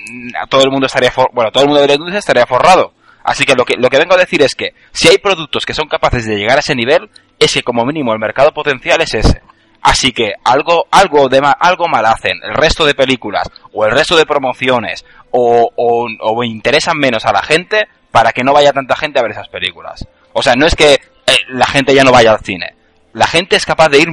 [0.49, 2.93] todo el mundo estaría, for- bueno, todo el mundo de la industria estaría forrado.
[3.25, 5.73] Así que lo que, lo que vengo a decir es que si hay productos que
[5.73, 9.13] son capaces de llegar a ese nivel, es que como mínimo el mercado potencial es
[9.13, 9.41] ese.
[9.81, 14.15] Así que algo, algo, de algo mal hacen el resto de películas o el resto
[14.15, 19.19] de promociones o, o, interesan menos a la gente para que no vaya tanta gente
[19.19, 20.07] a ver esas películas.
[20.33, 22.75] O sea, no es que eh, la gente ya no vaya al cine.
[23.13, 24.09] La gente es capaz de ir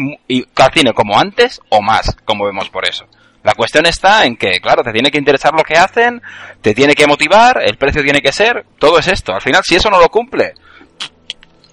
[0.57, 3.07] al cine como antes o más, como vemos por eso.
[3.43, 6.21] La cuestión está en que, claro, te tiene que interesar lo que hacen,
[6.61, 9.33] te tiene que motivar, el precio tiene que ser, todo es esto.
[9.33, 10.53] Al final, si eso no lo cumple,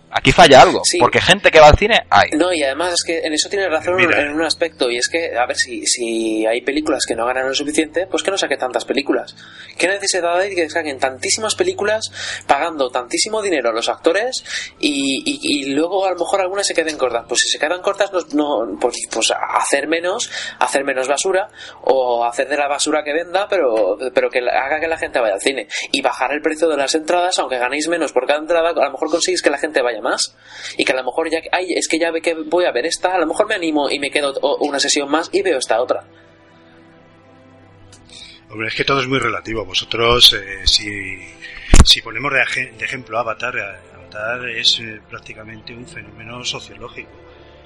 [0.10, 2.30] Aquí falla algo, porque gente que va al cine hay.
[2.32, 5.36] No, y además es que en eso tiene razón en un aspecto, y es que,
[5.36, 8.58] a ver, si, si hay películas que no ganan lo suficiente, pues que no saquen
[8.58, 9.36] tantas películas.
[9.78, 12.10] ¿Qué necesidad hay de que saquen tantísimas películas
[12.48, 14.46] pagando tantísimo dinero a los actores
[14.80, 17.26] y, y, luego a lo mejor algunas se queden cortas?
[17.28, 21.50] Pues si se quedan cortas, no, pues, pues hacer menos, hacer menos basura,
[21.82, 25.34] o hacer de la basura que venda, pero, pero que haga que la gente vaya
[25.34, 25.68] al cine.
[25.92, 28.92] Y bajar el precio de las entradas, aunque ganéis menos por cada entrada, a lo
[28.92, 29.97] mejor conseguís que la gente vaya
[30.78, 32.86] y que a lo mejor ya ay, es que ya ve que voy a ver
[32.86, 35.82] esta, a lo mejor me animo y me quedo una sesión más y veo esta
[35.82, 36.06] otra.
[38.50, 39.66] Hombre, es que todo es muy relativo.
[39.66, 41.18] Vosotros, eh, si,
[41.84, 47.12] si ponemos de, ejemplo Avatar, eh, Avatar es eh, prácticamente un fenómeno sociológico.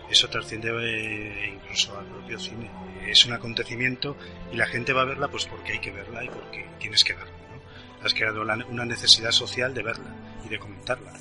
[0.10, 2.70] Eso trasciende incluso al propio cine.
[3.08, 4.18] Es un acontecimiento
[4.52, 7.14] y la gente va a verla pues porque hay que verla y porque tienes que
[7.14, 7.32] verla.
[7.32, 8.06] ¿no?
[8.06, 11.14] Has creado una necesidad social de verla y de comentarla.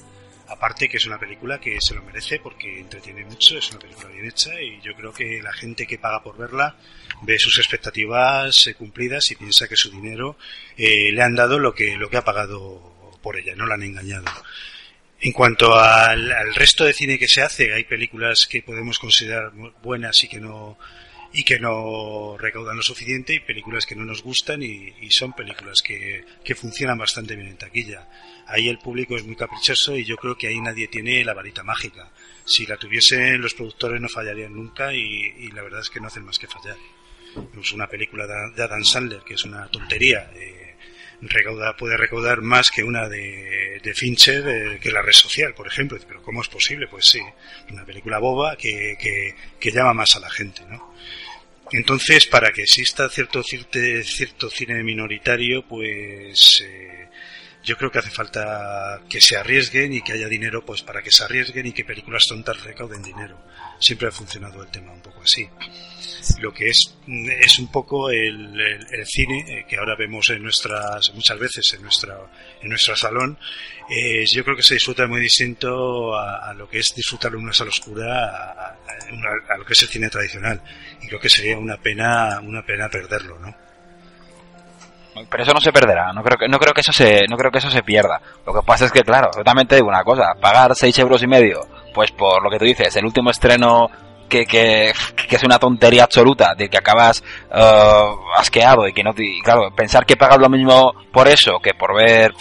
[0.51, 4.09] Aparte que es una película que se lo merece porque entretiene mucho, es una película
[4.09, 6.77] bien hecha y yo creo que la gente que paga por verla
[7.23, 10.37] ve sus expectativas eh, cumplidas y piensa que su dinero
[10.77, 13.85] eh, le han dado lo que, lo que ha pagado por ella, no la han
[13.85, 14.27] engañado.
[15.21, 19.53] En cuanto al, al, resto de cine que se hace, hay películas que podemos considerar
[19.83, 20.79] buenas y que no
[21.33, 25.81] y que no recaudan lo suficiente y películas que no nos gustan y, son películas
[25.83, 28.09] que, que, funcionan bastante bien en taquilla.
[28.47, 31.63] Ahí el público es muy caprichoso y yo creo que ahí nadie tiene la varita
[31.63, 32.11] mágica.
[32.45, 36.25] Si la tuviesen los productores no fallarían nunca y, la verdad es que no hacen
[36.25, 36.77] más que fallar.
[37.61, 40.31] Es una película de, Adam Sandler que es una tontería.
[40.35, 40.60] Eh,
[41.23, 45.99] recauda, puede recaudar más que una de, Fincher, eh, que la red social, por ejemplo.
[46.07, 46.87] Pero ¿cómo es posible?
[46.89, 47.21] Pues sí,
[47.71, 50.95] una película boba que, que, que llama más a la gente, ¿no?
[51.73, 57.09] Entonces, para que exista cierto, cierto, cierto cine minoritario, pues eh,
[57.63, 61.13] yo creo que hace falta que se arriesguen y que haya dinero pues para que
[61.13, 63.39] se arriesguen y que películas tontas recauden dinero.
[63.81, 65.49] Siempre ha funcionado el tema un poco así.
[66.39, 66.97] Lo que es
[67.43, 72.19] es un poco el, cine eh, que ahora vemos en nuestras muchas veces en nuestra
[72.61, 73.39] en nuestro salón.
[73.89, 77.71] Eh, yo creo que se disfruta muy distinto a, lo que es disfrutar una sala
[77.71, 78.77] oscura
[79.49, 80.63] a, lo que es el cine tradicional
[81.03, 83.70] y creo que sería una pena una pena perderlo, ¿no?
[85.29, 87.51] Pero eso no se perderá no creo que no creo que eso se no creo
[87.51, 88.21] que eso se pierda.
[88.47, 91.61] Lo que pasa es que claro totalmente digo una cosa pagar seis euros y medio
[91.95, 93.89] pues por lo que tú dices el último estreno
[94.29, 94.93] que, que,
[95.29, 99.71] que es una tontería absoluta de que acabas uh, asqueado y que no y claro
[99.75, 102.33] pensar que pagas lo mismo por eso que por ver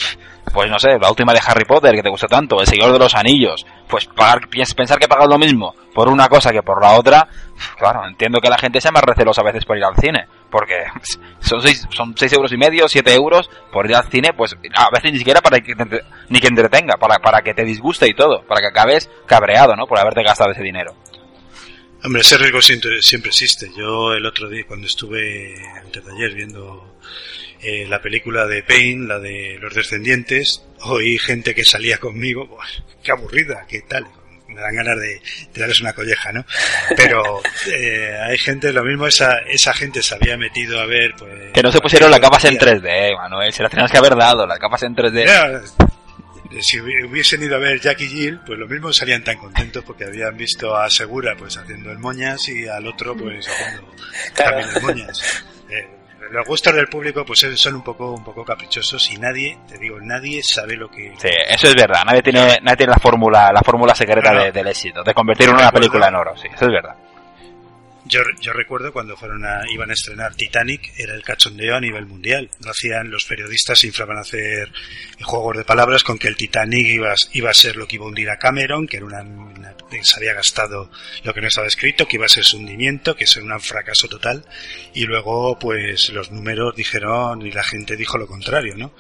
[0.54, 3.00] pues no sé, la última de Harry Potter que te gusta tanto, El Señor de
[3.00, 6.98] los Anillos, pues pagar, pensar que pagas lo mismo por una cosa que por la
[6.98, 7.28] otra,
[7.78, 10.76] claro, entiendo que la gente sea más recelosa a veces por ir al cine, porque
[11.40, 14.90] son seis, son seis euros y medio, siete euros por ir al cine, pues a
[14.92, 18.14] veces ni siquiera para que te, ni que entretenga, para, para que te disguste y
[18.14, 19.88] todo, para que acabes cabreado, ¿no?
[19.88, 20.94] Por haberte gastado ese dinero.
[22.04, 23.70] Hombre, ese riesgo siempre, siempre existe.
[23.76, 26.96] Yo el otro día, cuando estuve antes de ayer viendo
[27.62, 32.58] eh, la película de Pain, la de Los Descendientes, oí gente que salía conmigo,
[33.04, 34.08] qué aburrida, qué tal,
[34.48, 35.22] me dan ganas de,
[35.56, 36.46] darles una colleja, ¿no?
[36.96, 37.42] Pero
[37.74, 41.52] eh, hay gente, lo mismo, esa, esa gente se había metido a ver, pues...
[41.54, 44.48] Que no se pusieron las capas en 3D, Manuel, se las tenías que haber dado,
[44.48, 45.62] las capas en 3D.
[46.62, 50.06] si hubiesen ido a ver Jack y Jill, pues lo mismo salían tan contentos porque
[50.06, 53.94] habían visto a Segura pues haciendo el moñas y al otro pues haciendo
[54.34, 55.44] también el moñas.
[55.70, 55.88] Eh,
[56.32, 59.98] los gustos del público pues son un poco un poco caprichosos y nadie te digo
[60.02, 63.62] nadie sabe lo que sí eso es verdad nadie tiene nadie tiene la fórmula la
[63.62, 66.96] fórmula secreta del éxito de convertir una película en oro sí eso es verdad
[68.10, 72.08] yo, yo recuerdo cuando fueron a, iban a estrenar Titanic, era el cachondeo a nivel
[72.08, 72.50] mundial.
[72.64, 74.72] Lo hacían los periodistas, se inflaban a hacer
[75.22, 78.08] juegos de palabras con que el Titanic iba, iba a ser lo que iba a
[78.08, 79.24] hundir a Cameron, que era una,
[80.02, 80.90] se había gastado
[81.24, 84.08] lo que no estaba escrito, que iba a ser su hundimiento, que es un fracaso
[84.08, 84.44] total.
[84.94, 88.94] Y luego, pues, los números dijeron y la gente dijo lo contrario, ¿no?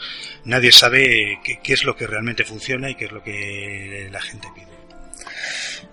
[0.45, 4.21] Nadie sabe qué, qué es lo que realmente funciona y qué es lo que la
[4.21, 4.69] gente pide.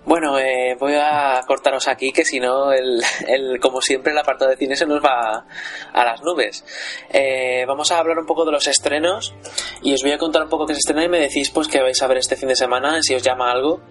[0.07, 4.53] Bueno, eh, voy a cortaros aquí, que si no, el, el, como siempre, el apartado
[4.53, 5.45] de cine se nos va
[5.93, 6.65] a, las nubes.
[7.11, 9.35] Eh, vamos a hablar un poco de los estrenos
[9.83, 11.83] y os voy a contar un poco qué se estrena y me decís pues que
[11.83, 13.83] vais a ver este fin de semana, si os llama algo.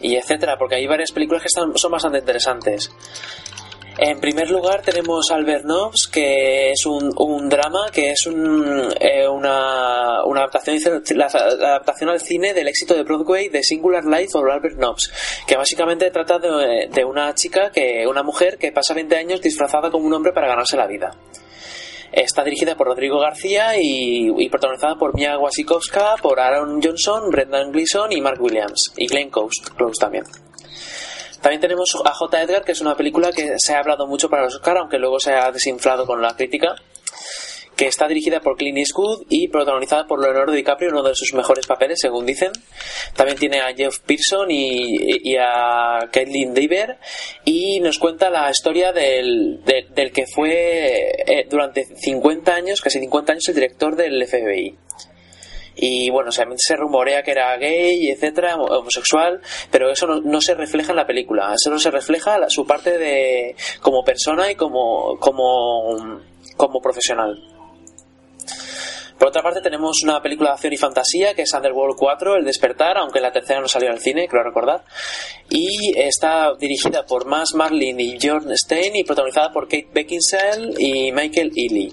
[0.00, 2.90] y etcétera, porque hay varias películas que están, son bastante interesantes.
[4.00, 9.26] En primer lugar tenemos Albert Nobbs, que es un, un drama, que es un, eh,
[9.26, 15.10] una, una adaptación, al cine del éxito de Broadway de Singular Life of Albert Nobbs,
[15.48, 19.90] que básicamente trata de, de una chica, que una mujer que pasa 20 años disfrazada
[19.90, 21.10] como un hombre para ganarse la vida.
[22.12, 28.12] Está dirigida por Rodrigo García y, protagonizada por Mia Wasikowska, por Aaron Johnson, Brendan Gleeson
[28.12, 30.22] y Mark Williams, y Glenn Close también.
[31.40, 32.42] También tenemos a J.
[32.42, 35.20] Edgar, que es una película que se ha hablado mucho para los Oscar, aunque luego
[35.20, 36.74] se ha desinflado con la crítica,
[37.76, 41.64] que está dirigida por Clint Eastwood y protagonizada por Leonardo DiCaprio, uno de sus mejores
[41.66, 42.50] papeles, según dicen.
[43.14, 46.98] También tiene a Jeff Pearson y, y a Caitlin Dever
[47.44, 52.98] y nos cuenta la historia del, de, del que fue eh, durante 50 años, casi
[52.98, 54.76] 50 años, el director del FBI
[55.80, 60.54] y bueno, se, se rumorea que era gay, etcétera, homosexual, pero eso no, no, se
[60.54, 66.20] refleja en la película, solo se refleja su parte de como persona y como como
[66.56, 67.40] como profesional.
[69.18, 72.44] Por otra parte tenemos una película de acción y fantasía que es Underworld 4, El
[72.44, 74.84] Despertar, aunque la tercera no salió al cine, creo recordar.
[75.50, 81.10] Y está dirigida por Max Marlin y John Stein y protagonizada por Kate Beckinsale y
[81.10, 81.92] Michael Ealy.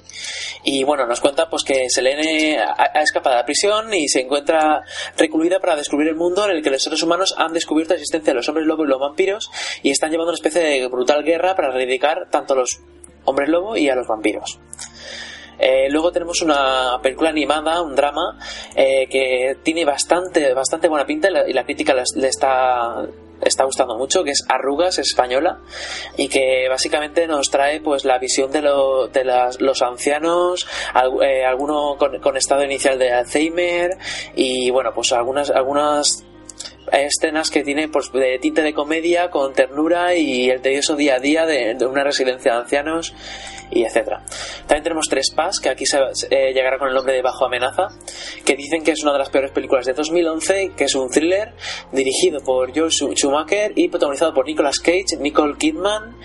[0.65, 4.83] Y bueno, nos cuenta pues que Selene ha, escapado de la prisión y se encuentra
[5.17, 8.33] recluida para descubrir el mundo en el que los seres humanos han descubierto la existencia
[8.33, 9.49] de los hombres lobo y los vampiros
[9.81, 12.79] y están llevando una especie de brutal guerra para erradicar tanto a los
[13.25, 14.59] hombres lobo y a los vampiros.
[15.59, 18.37] Eh, luego tenemos una película animada, un drama,
[18.75, 23.05] eh, que tiene bastante, bastante buena pinta y la, y la crítica le, está
[23.41, 25.59] está gustando mucho, que es Arrugas española
[26.17, 30.65] y que básicamente nos trae pues la visión de, lo, de las, los ancianos,
[31.21, 33.97] eh, alguno con, con, estado inicial de Alzheimer
[34.35, 36.25] y bueno pues algunas algunas
[36.91, 41.19] escenas que tienen pues de tinte de comedia con ternura y el tedioso día a
[41.19, 43.13] día de, una residencia de ancianos
[43.71, 44.23] y etcétera.
[44.67, 45.97] También tenemos Tres Pas, que aquí se,
[46.29, 47.87] eh, llegará con el nombre de Bajo Amenaza,
[48.45, 51.53] que dicen que es una de las peores películas de 2011, que es un thriller
[51.91, 56.17] dirigido por Joel Schumacher y protagonizado por Nicolas Cage, Nicole Kidman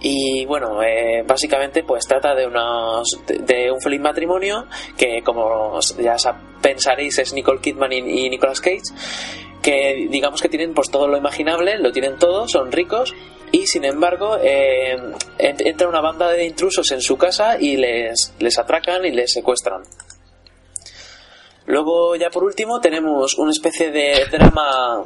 [0.00, 4.66] y bueno, eh, básicamente pues trata de, unos, de, un feliz matrimonio
[4.96, 6.16] que como ya
[6.60, 8.82] pensaréis es Nicole Kidman y Nicolas Cage
[9.62, 13.14] que digamos que tienen pues todo lo imaginable, lo tienen todo, son ricos
[13.50, 14.96] y sin embargo eh,
[15.38, 19.82] entra una banda de intrusos en su casa y les, les atracan y les secuestran.
[21.66, 25.04] Luego ya por último tenemos una especie de drama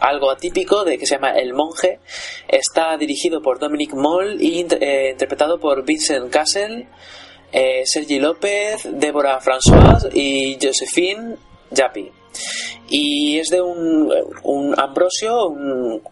[0.00, 2.00] algo atípico de que se llama El Monje.
[2.46, 6.88] Está dirigido por Dominic Moll y eh, interpretado por Vincent Castle,
[7.52, 11.36] eh, Sergi López, Débora François y Josephine
[11.70, 12.17] Yappi.
[12.88, 14.12] Y es de un,
[14.42, 16.02] un Ambrosio, un,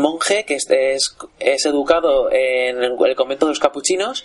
[0.00, 0.66] monje que es,
[1.38, 4.24] es, educado en el convento de los capuchinos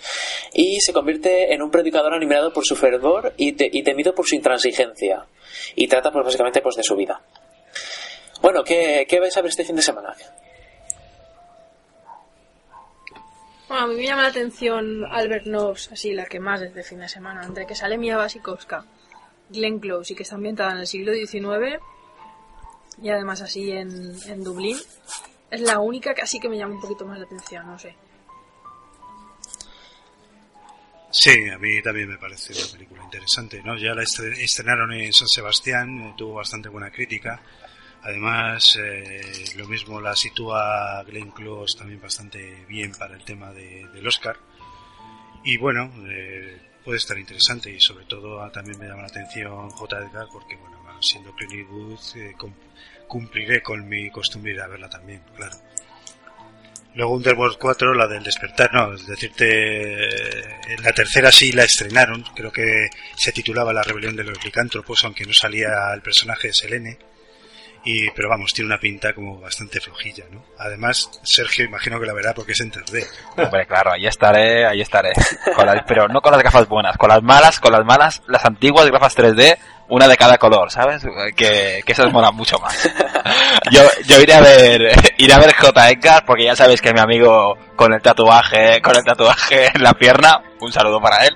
[0.52, 4.26] y se convierte en un predicador animado por su fervor y, te, y temido por
[4.26, 5.26] su intransigencia.
[5.74, 7.20] Y trata pues básicamente pues de su vida.
[8.40, 10.14] Bueno, ¿qué, qué vais a ver este fin de semana?
[13.72, 16.98] Bueno, a mí me llama la atención Albert Nobbs, así la que más desde fin
[16.98, 18.84] de semana, entre que sale Mia Wasikowska,
[19.52, 21.80] Glenn Close y que está ambientada en el siglo XIX
[23.00, 24.76] y además así en, en Dublín,
[25.50, 27.94] es la única que así que me llama un poquito más la atención, no sé.
[31.10, 33.76] Sí, a mí también me parece una película interesante, ¿no?
[33.76, 37.42] Ya la estrenaron en San Sebastián, tuvo bastante buena crítica.
[38.02, 43.86] Además, eh, lo mismo la sitúa Glenn Close también bastante bien para el tema de,
[43.92, 44.38] del Oscar.
[45.44, 50.10] Y bueno, eh, puede estar interesante y sobre todo también me llama la atención J.
[50.32, 52.34] Porque, bueno, siendo Clint Eastwood, eh,
[53.08, 55.56] cumpliré con mi costumbre ir a verla también, claro.
[56.94, 62.22] Luego Underworld 4, la del despertar, no, es decirte, en la tercera sí la estrenaron,
[62.34, 66.54] creo que se titulaba La rebelión de los licántropos, aunque no salía el personaje de
[66.54, 66.98] Selene,
[67.84, 70.44] y, pero vamos, tiene una pinta como bastante flojilla, ¿no?
[70.58, 73.06] Además, Sergio imagino que la verá porque es en 3D.
[73.36, 75.12] Hombre, claro, ahí estaré, ahí estaré.
[75.56, 78.44] Con las, pero no con las gafas buenas, con las malas, con las malas, las
[78.44, 79.58] antiguas gafas 3D,
[79.88, 81.02] una de cada color, ¿sabes?
[81.36, 82.88] Que, que esas molan mucho más.
[83.70, 85.90] Yo, yo iré a ver, iré a ver J.
[85.90, 89.94] Edgar porque ya sabéis que mi amigo con el tatuaje, con el tatuaje en la
[89.94, 91.34] pierna, un saludo para él,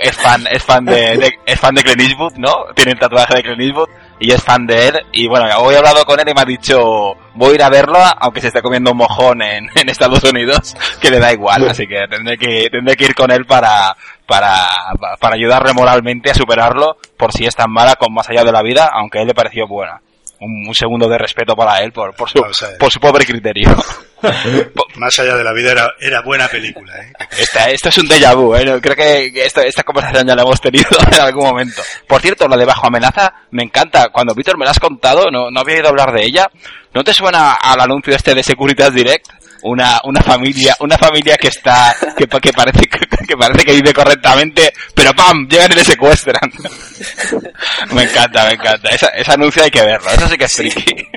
[0.00, 2.52] es fan, es fan de, de, es fan de Clint Eastwood, ¿no?
[2.74, 3.88] Tiene el tatuaje de Clint Eastwood
[4.22, 6.44] y es fan de él y bueno, hoy he hablado con él y me ha
[6.44, 6.78] dicho
[7.34, 10.76] voy a ir a verlo aunque se esté comiendo un mojón en, en Estados Unidos
[11.00, 13.96] que le da igual, así que tendré que, tendré que ir con él para,
[14.26, 14.68] para,
[15.18, 18.62] para ayudarle moralmente a superarlo por si es tan mala con Más allá de la
[18.62, 20.00] vida, aunque a él le pareció buena.
[20.42, 23.68] Un, un segundo de respeto para él por, por, su, a por su pobre criterio.
[24.96, 27.12] Más allá de la vida era, era buena película, ¿eh?
[27.38, 28.80] Esta, esto es un déjà vu, ¿eh?
[28.80, 31.82] Creo que que esto- esta conversación ya la hemos tenido en algún momento.
[32.06, 34.10] Por cierto, lo de Bajo Amenaza me encanta.
[34.10, 36.48] Cuando Víctor me la has contado, no, no había oído hablar de ella.
[36.94, 39.26] ¿No te suena al anuncio este de Securitas Direct?
[39.64, 43.92] Una, una familia, una familia que está, que, pa- que parece, que parece que vive
[43.92, 45.46] correctamente, pero ¡pam!
[45.48, 46.50] Llegan y le secuestran.
[47.94, 48.88] me encanta, me encanta.
[48.90, 51.08] Esa, ese anuncio hay que verlo, eso sí que es friki.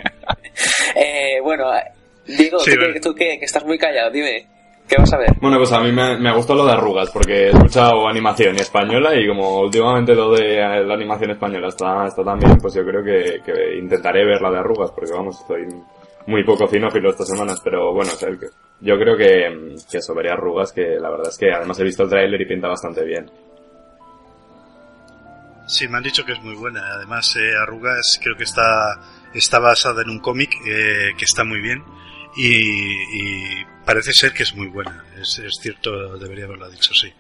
[0.96, 1.84] Eh, bueno, eh,
[2.26, 2.94] Diego, Sí, tú, bueno.
[2.94, 4.48] que, tú que, que estás muy callado, dime,
[4.88, 5.34] ¿qué vas a ver?
[5.42, 9.14] Bueno, pues a mí me, me gustó lo de arrugas, porque he escuchado animación española
[9.14, 12.86] y como últimamente lo de eh, la animación española está, está tan bien, pues yo
[12.86, 15.66] creo que, que intentaré ver la de arrugas, porque vamos, estoy
[16.28, 18.12] muy poco cinófilo estas semanas, pero bueno,
[18.82, 22.10] yo creo que, que veré arrugas, que la verdad es que además he visto el
[22.10, 23.30] tráiler y pinta bastante bien.
[25.68, 26.82] Sí, me han dicho que es muy buena.
[26.94, 29.00] Además, eh, Arrugas creo que está,
[29.34, 31.84] está basada en un cómic eh, que está muy bien
[32.38, 35.04] y, y parece ser que es muy buena.
[35.20, 37.12] Es, es cierto, debería haberlo dicho, sí.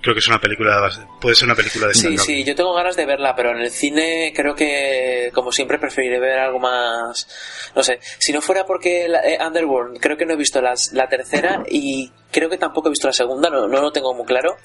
[0.00, 2.18] Creo que es una película, puede ser una película Sí, destacable.
[2.18, 6.18] sí, yo tengo ganas de verla, pero en el cine creo que, como siempre, preferiré
[6.20, 7.26] ver algo más.
[7.74, 10.92] No sé, si no fuera porque la- eh, Underworld, creo que no he visto las-
[10.92, 14.26] la tercera y creo que tampoco he visto la segunda, no, no lo tengo muy
[14.26, 14.56] claro.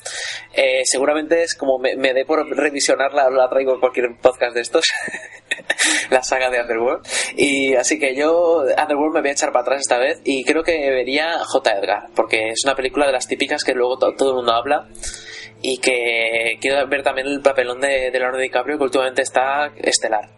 [0.53, 4.61] Eh, seguramente es como me, me dé por revisionarla, la traigo en cualquier podcast de
[4.61, 4.83] estos,
[6.09, 7.05] la saga de Underworld.
[7.37, 10.63] Y así que yo, Underworld me voy a echar para atrás esta vez y creo
[10.63, 11.71] que vería J.
[11.71, 14.87] Edgar, porque es una película de las típicas que luego to- todo el mundo habla
[15.61, 20.29] y que quiero ver también el papelón de, Leonardo DiCaprio que últimamente está estelar.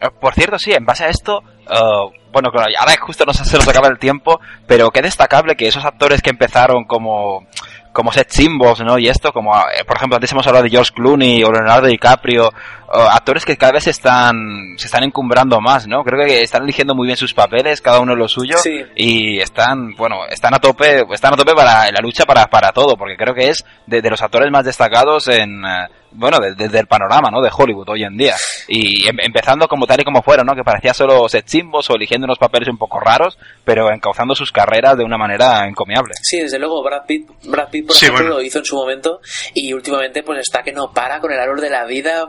[0.00, 3.44] Eh, Por cierto, sí, en base a esto, eh, bueno, claro, ahora justo no sé,
[3.44, 7.46] se nos acaba el tiempo, pero qué destacable que esos actores que empezaron como,
[7.92, 8.96] como set symbols, ¿no?
[8.98, 12.52] Y esto, como, eh, por ejemplo, antes hemos hablado de George Clooney o Leonardo DiCaprio,
[12.90, 16.02] actores que cada vez se están, se están encumbrando más, ¿no?
[16.04, 18.82] Creo que están eligiendo muy bien sus papeles, cada uno lo suyo, Sí.
[18.96, 22.72] y están, bueno, están a tope, están a tope para en la lucha para, para
[22.72, 26.54] todo, porque creo que es de, de los actores más destacados en, eh, bueno, de-
[26.54, 27.42] desde el panorama, ¿no?
[27.42, 28.34] De Hollywood hoy en día.
[28.66, 30.54] Y em- empezando como tal y como fueron, ¿no?
[30.54, 34.50] Que parecía solo set symbols o eligiendo unos papeles un poco raros, pero encauzando sus
[34.50, 36.14] carreras de una manera encomiable.
[36.22, 38.38] Sí, desde luego Brad Pitt, Brad Pitt por Sí, ejemplo, bueno.
[38.38, 39.20] lo hizo en su momento
[39.52, 42.24] y últimamente pues está que no para con el árbol de la vida,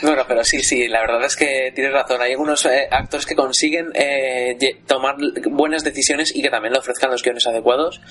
[0.01, 2.21] Bueno, pero sí, sí, la verdad es que tienes razón.
[2.21, 4.57] Hay algunos eh, actores que consiguen eh,
[4.87, 5.15] tomar
[5.49, 8.01] buenas decisiones y que también le ofrezcan los guiones adecuados.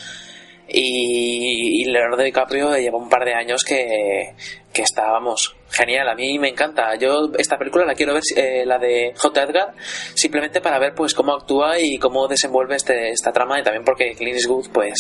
[0.72, 4.34] Y, y Leonardo DiCaprio lleva un par de años que,
[4.72, 6.08] que está, vamos, genial.
[6.08, 6.94] A mí me encanta.
[6.94, 9.42] Yo esta película la quiero ver, eh, la de J.
[9.42, 9.74] Edgar,
[10.14, 14.14] simplemente para ver pues cómo actúa y cómo desenvuelve este, esta trama y también porque
[14.14, 14.94] Clint Eastwood pues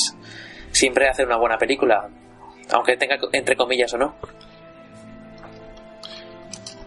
[0.72, 2.08] siempre hace una buena película,
[2.72, 4.14] aunque tenga entre comillas o no.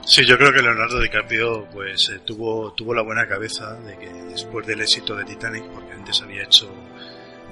[0.05, 4.11] Sí, yo creo que Leonardo DiCaprio pues eh, tuvo tuvo la buena cabeza de que
[4.11, 6.69] después del éxito de Titanic, porque antes había hecho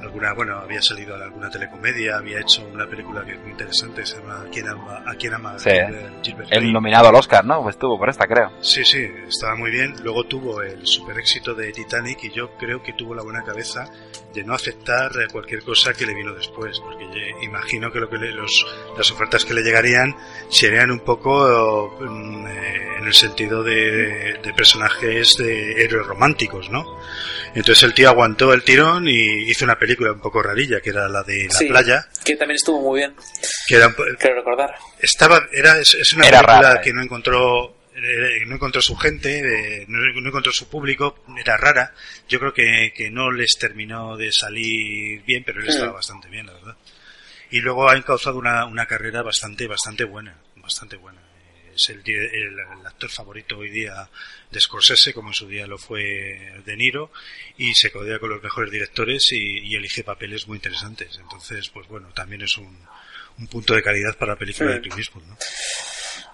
[0.02, 4.06] alguna, bueno, había salido a alguna telecomedia, había hecho una película que es muy interesante,
[4.06, 5.70] se llama ¿A quién ama, a quién ama Sí.
[5.70, 7.62] Gilbert- Gilbert El nominado al Oscar, ¿no?
[7.64, 8.52] Pues estuvo por esta, creo.
[8.62, 9.94] Sí, sí, estaba muy bien.
[10.04, 13.90] Luego tuvo el super éxito de Titanic y yo creo que tuvo la buena cabeza
[14.34, 18.32] de no aceptar cualquier cosa que le vino después, porque imagino que lo que le-
[18.32, 18.66] los,
[18.98, 20.16] las ofertas que le llegarían
[20.50, 26.86] serían un poco mm, eh, en el sentido de, de personajes de héroes románticos, ¿no?
[27.54, 31.08] Entonces el tío aguantó el tirón y hizo una película un poco rarilla, que era
[31.10, 33.16] la de la Sí, playa, que también estuvo muy bien,
[33.68, 34.76] que era creo recordar.
[35.00, 36.84] estaba era es, es una Era película rara, eh.
[36.84, 39.40] que no encontró eh, no encontró su gente
[39.82, 41.94] eh, no, no encontró su público era rara
[42.30, 45.96] yo creo que, que no les terminó de salir bien pero él estaba Mm.
[45.96, 46.78] bastante bien la verdad
[47.52, 51.21] y luego ha encauzado una, una carrera bastante bastante buena bastante buena
[51.82, 54.08] es el, el, el actor favorito hoy día
[54.52, 57.12] de Scorsese como en su día lo fue De Niro
[57.58, 61.88] y se codea con los mejores directores y, y elige papeles muy interesantes entonces pues
[61.88, 62.78] bueno también es un,
[63.40, 64.76] un punto de calidad para la película Sí.
[64.76, 65.38] de Clint Eastwood, ¿no?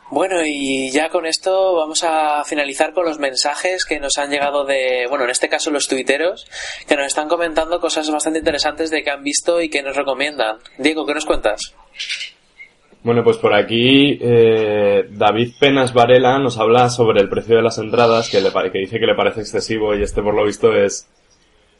[0.09, 4.63] Bueno, y ya con esto vamos a finalizar con los mensajes que nos han llegado
[4.65, 6.47] de, bueno, en este caso los tuiteros,
[6.87, 10.59] que nos están comentando cosas bastante interesantes de que han visto y que nos recomiendan.
[10.77, 11.73] Diego, ¿qué nos cuentas?
[13.07, 17.77] Bueno, pues por aquí eh, David Penas Varela nos habla sobre el precio de las
[17.77, 21.09] entradas, que, le, que dice que le parece excesivo y este por lo visto es...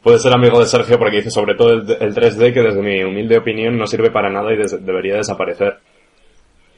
[0.01, 3.03] Puede ser amigo de Sergio porque dice sobre todo el, el 3D que desde mi
[3.03, 5.79] humilde opinión no sirve para nada y des- debería desaparecer.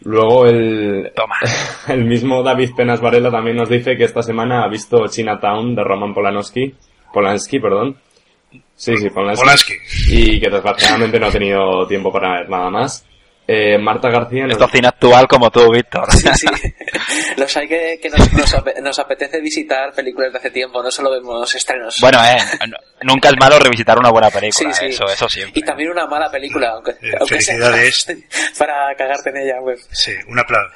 [0.01, 1.35] Luego el, Toma.
[1.89, 5.83] el mismo David Penas Varela también nos dice que esta semana ha visto Chinatown de
[5.83, 6.73] Roman Polanski,
[7.13, 7.97] Polanski, perdón.
[8.75, 9.73] Sí, sí, Polanski Polanski.
[10.11, 13.05] y que desgraciadamente no ha tenido tiempo para ver nada más.
[13.51, 14.51] Eh, Marta García nos...
[14.53, 16.11] Esto cine actual como tú, Víctor.
[16.13, 16.47] Sí, sí.
[17.37, 20.91] Los hay que, que nos, nos, ape- nos apetece visitar películas de hace tiempo, no
[20.91, 21.95] solo vemos estrenos.
[21.99, 22.37] Bueno, eh,
[23.01, 24.85] nunca es malo revisitar una buena película, Sí, sí.
[24.93, 25.59] eso, eso siempre.
[25.59, 28.07] Y también una mala película, aunque, Eh, aunque sea felicidades.
[28.59, 29.79] para cagarte en ella, web.
[29.91, 30.73] Sí, un aplauso.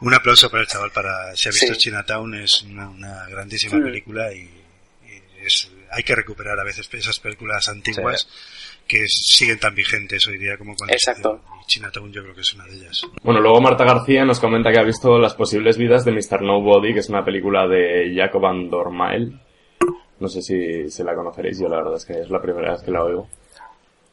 [0.00, 1.78] Un aplauso para el chaval, para si ha visto Sí.
[1.80, 3.82] Chinatown, es una, una grandísima Mm.
[3.84, 4.38] película y,
[5.04, 8.28] y es, hay que recuperar a veces esas películas antiguas
[8.92, 11.40] que siguen tan vigentes hoy día como cuando Exacto.
[11.44, 13.02] se- y Chinatown yo creo que es una de ellas.
[13.22, 16.42] Bueno, luego Marta García nos comenta que ha visto Las posibles vidas de Mr.
[16.42, 19.38] Nobody, que es una película de Jacob Van Dormael.
[20.20, 22.82] No sé si, si la conoceréis, yo la verdad es que es la primera vez
[22.82, 23.28] que la oigo.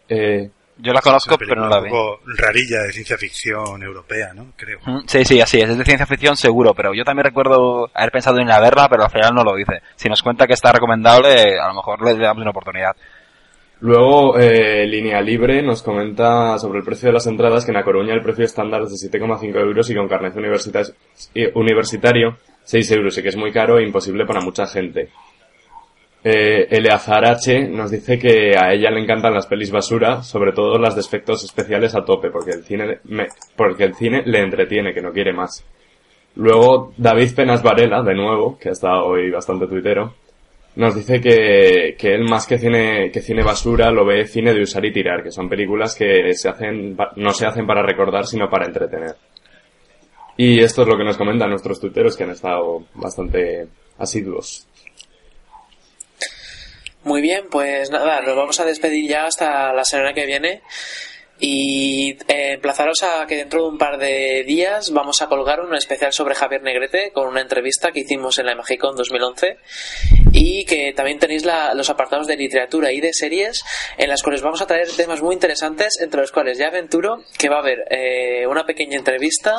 [0.07, 0.49] Eh,
[0.81, 1.87] Yo la Es una conozco, pero no la vi.
[1.87, 4.53] Un poco rarilla de ciencia ficción europea, ¿no?
[4.55, 4.79] Creo.
[4.85, 5.69] Mm, Sí, sí, así es.
[5.69, 8.87] Es de ciencia ficción seguro, pero yo también recuerdo haber pensado en ir a verla,
[8.89, 9.81] pero al final no lo hice.
[9.97, 12.95] Si nos cuenta que está recomendable, a lo mejor le damos una oportunidad.
[13.81, 17.83] Luego, eh, Línea Libre nos comenta sobre el precio de las entradas, que en A
[17.83, 20.33] Coruña el precio estándar es de 7,5 euros y con carnet
[21.33, 25.09] eh, universitario 6 euros, y que es muy caro e imposible para mucha gente.
[26.21, 30.77] Eh, Eleazar H nos dice que a ella le encantan las pelis basura, sobre todo
[30.77, 34.93] las de efectos especiales a tope, porque el cine, me- porque el cine le entretiene,
[34.93, 35.63] que no quiere más.
[36.35, 40.13] Luego, David Penas Varela, de nuevo, que ha estado hoy bastante tuitero,
[40.79, 44.61] nos dice que, que él más que cine, que cine basura lo ve cine de
[44.61, 48.49] usar y tirar, que son películas que se hacen, no se hacen para recordar, sino
[48.49, 49.13] para entretener.
[50.37, 53.67] Y esto es lo que nos comentan nuestros tuiteros que han estado bastante
[53.97, 54.65] asiduos.
[57.03, 60.61] Muy bien, pues nada, nos vamos a despedir ya hasta la semana que viene.
[61.41, 65.73] Y eh, emplazaros a que dentro de un par de días vamos a colgar un
[65.73, 69.57] especial sobre Javier Negrete con una entrevista que hicimos en la Magicon 2011
[70.31, 73.63] y que también tenéis la- los apartados de literatura y de series
[73.97, 77.49] en las cuales vamos a traer temas muy interesantes entre los cuales ya aventuro que
[77.49, 79.55] va a haber eh, una pequeña entrevista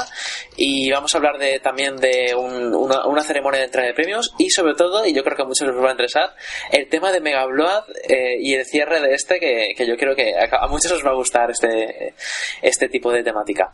[0.57, 4.33] y vamos a hablar de también de un- una, una ceremonia de entrega de premios
[4.39, 6.35] y sobre todo, y yo creo que a muchos les va a interesar,
[6.73, 10.15] el tema de Mega Blood eh, y el cierre de este que, que yo creo
[10.15, 12.15] que a, muchos os va a gustar este,
[12.63, 13.73] este tipo de temática.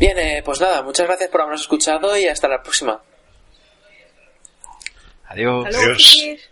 [0.00, 3.00] Bien, eh, pues nada, muchas gracias por habernos escuchado y hasta la próxima.
[5.36, 5.66] Adiós.
[5.66, 6.02] Hasta luego, Adiós.
[6.02, 6.50] frikis.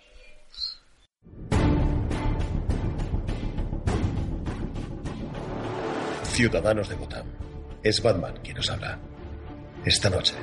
[6.25, 7.27] Ciudadanos de Gotham.
[7.83, 8.99] Es Batman quien os habla.
[9.85, 10.35] Esta noche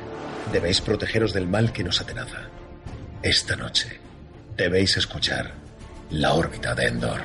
[0.51, 2.49] debéis protegeros del mal que nos atenaza.
[3.21, 3.99] Esta noche
[4.55, 5.51] debéis escuchar
[6.09, 7.21] la órbita de Endor.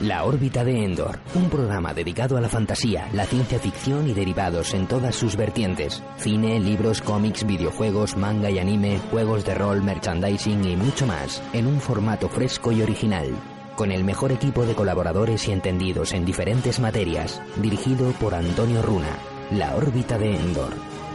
[0.00, 4.72] La órbita de Endor, un programa dedicado a la fantasía, la ciencia ficción y derivados
[4.74, 6.04] en todas sus vertientes.
[6.18, 11.66] Cine, libros, cómics, videojuegos, manga y anime, juegos de rol, merchandising y mucho más, en
[11.66, 13.26] un formato fresco y original.
[13.74, 19.18] Con el mejor equipo de colaboradores y entendidos en diferentes materias, dirigido por Antonio Runa.
[19.50, 20.74] La órbita de Endor.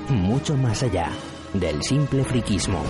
[0.10, 1.08] Mucho más allá
[1.54, 2.84] del simple friquismo.